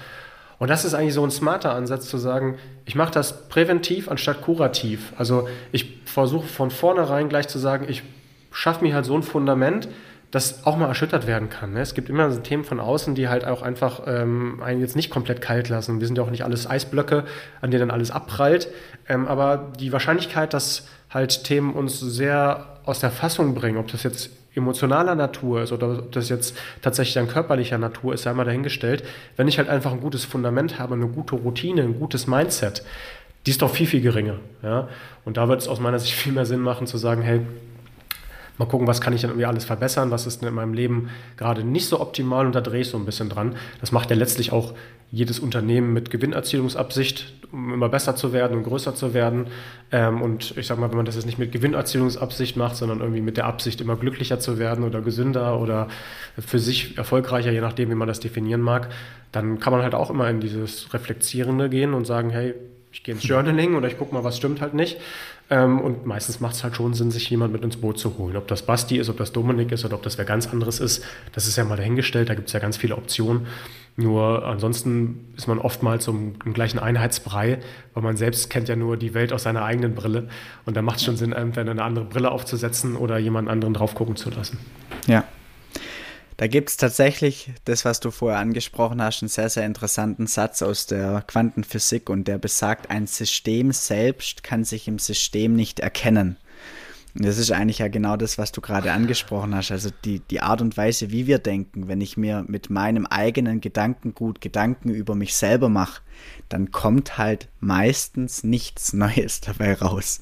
[0.57, 4.41] Und das ist eigentlich so ein smarter Ansatz zu sagen, ich mache das präventiv anstatt
[4.41, 5.13] kurativ.
[5.17, 8.03] Also ich versuche von vornherein gleich zu sagen, ich
[8.51, 9.87] schaffe mir halt so ein Fundament,
[10.31, 11.73] das auch mal erschüttert werden kann.
[11.73, 11.81] Ne?
[11.81, 15.09] Es gibt immer so Themen von außen, die halt auch einfach ähm, einen jetzt nicht
[15.09, 15.99] komplett kalt lassen.
[15.99, 17.23] Wir sind ja auch nicht alles Eisblöcke,
[17.61, 18.67] an denen dann alles abprallt.
[19.07, 24.03] Ähm, aber die Wahrscheinlichkeit, dass halt Themen uns sehr aus der Fassung bringen, ob das
[24.03, 28.45] jetzt emotionaler Natur ist oder ob das jetzt tatsächlich dann körperlicher Natur ist, sei mal
[28.45, 29.03] dahingestellt.
[29.35, 32.83] Wenn ich halt einfach ein gutes Fundament habe, eine gute Routine, ein gutes Mindset,
[33.45, 34.35] die ist doch viel, viel geringer.
[34.61, 34.89] Ja?
[35.25, 37.41] Und da wird es aus meiner Sicht viel mehr Sinn machen zu sagen, hey,
[38.59, 41.09] mal gucken, was kann ich denn irgendwie alles verbessern, was ist denn in meinem Leben
[41.37, 43.55] gerade nicht so optimal und da drehe ich so ein bisschen dran.
[43.79, 44.73] Das macht ja letztlich auch
[45.11, 49.47] jedes Unternehmen mit Gewinnerzielungsabsicht, um immer besser zu werden und größer zu werden.
[49.91, 53.21] Ähm, und ich sage mal, wenn man das jetzt nicht mit Gewinnerzielungsabsicht macht, sondern irgendwie
[53.21, 55.87] mit der Absicht, immer glücklicher zu werden oder gesünder oder
[56.37, 58.89] für sich erfolgreicher, je nachdem, wie man das definieren mag,
[59.31, 62.53] dann kann man halt auch immer in dieses Reflektierende gehen und sagen, hey,
[62.91, 64.97] ich gehe ins Journaling oder ich gucke mal, was stimmt halt nicht.
[65.51, 68.37] Ähm, und meistens macht es halt schon Sinn, sich jemand mit ins Boot zu holen.
[68.37, 71.03] Ob das Basti ist, ob das Dominik ist oder ob das wer ganz anderes ist,
[71.33, 72.29] das ist ja mal dahingestellt.
[72.29, 73.47] Da gibt es ja ganz viele Optionen.
[73.95, 77.59] Nur ansonsten ist man oftmals so im, im, gleichen Einheitsbrei,
[77.93, 80.29] weil man selbst kennt ja nur die Welt aus seiner eigenen Brille.
[80.65, 83.95] Und da macht es schon Sinn, entweder eine andere Brille aufzusetzen oder jemand anderen drauf
[83.95, 84.59] gucken zu lassen.
[85.07, 85.25] Ja,
[86.39, 90.61] da gibt es tatsächlich das, was du vorher angesprochen hast, einen sehr, sehr interessanten Satz
[90.61, 96.37] aus der Quantenphysik und der besagt, ein System selbst kann sich im System nicht erkennen.
[97.21, 99.71] Das ist eigentlich ja genau das, was du gerade angesprochen hast.
[99.71, 101.89] Also die, die Art und Weise, wie wir denken.
[101.89, 106.01] Wenn ich mir mit meinem eigenen Gedankengut Gedanken über mich selber mache,
[106.47, 110.21] dann kommt halt meistens nichts Neues dabei raus.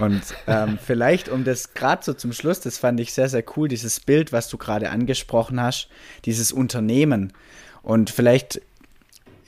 [0.00, 3.68] Und ähm, vielleicht, um das gerade so zum Schluss, das fand ich sehr, sehr cool,
[3.68, 5.88] dieses Bild, was du gerade angesprochen hast,
[6.26, 7.32] dieses Unternehmen.
[7.80, 8.60] Und vielleicht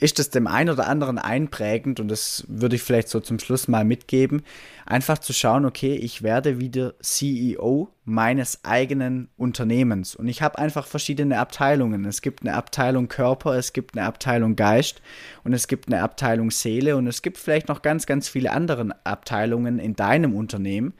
[0.01, 3.67] ist es dem einen oder anderen einprägend und das würde ich vielleicht so zum Schluss
[3.67, 4.41] mal mitgeben,
[4.87, 10.87] einfach zu schauen, okay, ich werde wieder CEO meines eigenen Unternehmens und ich habe einfach
[10.87, 12.05] verschiedene Abteilungen.
[12.05, 15.03] Es gibt eine Abteilung Körper, es gibt eine Abteilung Geist
[15.43, 18.87] und es gibt eine Abteilung Seele und es gibt vielleicht noch ganz, ganz viele andere
[19.03, 20.93] Abteilungen in deinem Unternehmen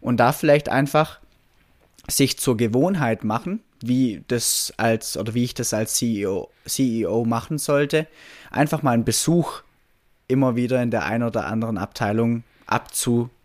[0.00, 1.20] und da vielleicht einfach
[2.08, 7.58] sich zur Gewohnheit machen, wie das als oder wie ich das als CEO, CEO machen
[7.58, 8.06] sollte,
[8.50, 9.62] einfach mal einen Besuch
[10.28, 12.44] immer wieder in der einen oder anderen Abteilung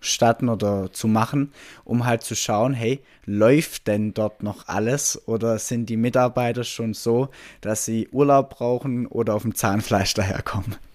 [0.02, 5.60] abzustatten oder zu machen, um halt zu schauen, hey, läuft denn dort noch alles oder
[5.60, 7.30] sind die Mitarbeiter schon so,
[7.62, 10.76] dass sie Urlaub brauchen oder auf dem Zahnfleisch daherkommen?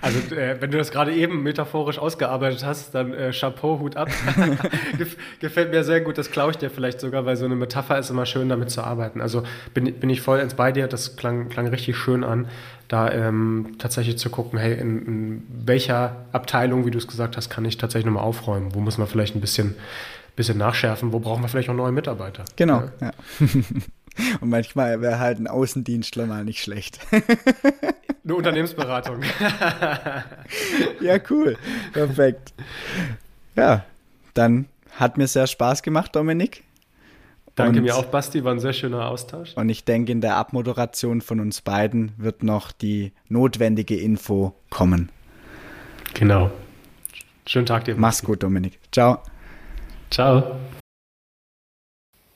[0.00, 4.08] Also, äh, wenn du das gerade eben metaphorisch ausgearbeitet hast, dann äh, Chapeau, Hut ab.
[5.40, 8.10] Gefällt mir sehr gut, das klaue ich dir vielleicht sogar, weil so eine Metapher ist
[8.10, 9.20] immer schön, damit zu arbeiten.
[9.20, 9.42] Also
[9.74, 12.48] bin, bin ich voll ins bei dir, das klang, klang richtig schön an,
[12.88, 17.48] da ähm, tatsächlich zu gucken, hey, in, in welcher Abteilung, wie du es gesagt hast,
[17.48, 18.74] kann ich tatsächlich nochmal aufräumen?
[18.74, 19.74] Wo muss man vielleicht ein bisschen,
[20.36, 21.12] bisschen nachschärfen?
[21.12, 22.44] Wo brauchen wir vielleicht auch neue Mitarbeiter?
[22.56, 23.08] Genau, ja.
[23.08, 23.12] ja.
[24.40, 26.98] Und manchmal wäre halt ein Außendienstler mal nicht schlecht.
[28.24, 29.22] Eine Unternehmensberatung.
[31.00, 31.56] ja, cool.
[31.92, 32.52] Perfekt.
[33.56, 33.84] Ja,
[34.34, 36.62] dann hat mir sehr Spaß gemacht, Dominik.
[37.54, 39.54] Danke und, mir auch, Basti, war ein sehr schöner Austausch.
[39.56, 45.10] Und ich denke, in der Abmoderation von uns beiden wird noch die notwendige Info kommen.
[46.14, 46.50] Genau.
[47.46, 47.96] Schönen Tag dir.
[47.96, 48.78] Mach's gut, Dominik.
[48.92, 49.18] Ciao.
[50.10, 50.58] Ciao.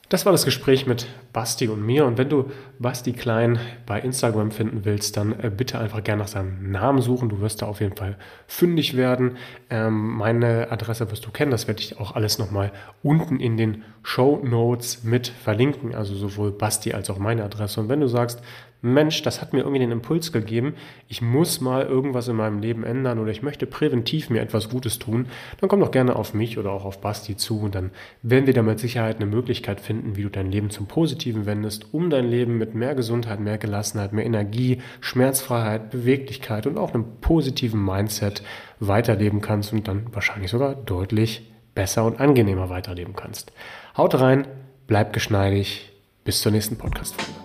[0.09, 2.05] Das war das Gespräch mit Basti und mir.
[2.05, 2.49] Und wenn du
[2.79, 7.27] Basti Klein bei Instagram finden willst, dann äh, bitte einfach gerne nach seinem Namen suchen.
[7.27, 9.35] Du wirst da auf jeden Fall fündig werden.
[9.69, 11.51] Ähm, meine Adresse wirst du kennen.
[11.51, 12.71] Das werde ich auch alles nochmal
[13.03, 15.93] unten in den Show Notes mit verlinken.
[15.93, 17.81] Also sowohl Basti als auch meine Adresse.
[17.81, 18.41] Und wenn du sagst,
[18.81, 20.75] Mensch, das hat mir irgendwie den Impuls gegeben,
[21.07, 24.99] ich muss mal irgendwas in meinem Leben ändern oder ich möchte präventiv mir etwas Gutes
[24.99, 25.27] tun,
[25.59, 28.53] dann komm doch gerne auf mich oder auch auf Basti zu und dann werden wir
[28.53, 32.29] da mit Sicherheit eine Möglichkeit finden, wie du dein Leben zum Positiven wendest, um dein
[32.29, 38.43] Leben mit mehr Gesundheit, mehr Gelassenheit, mehr Energie, Schmerzfreiheit, Beweglichkeit und auch einem positiven Mindset
[38.79, 43.51] weiterleben kannst und dann wahrscheinlich sogar deutlich besser und angenehmer weiterleben kannst.
[43.95, 44.47] Haut rein,
[44.87, 45.91] bleib geschmeidig,
[46.23, 47.36] bis zur nächsten Podcast-Folge.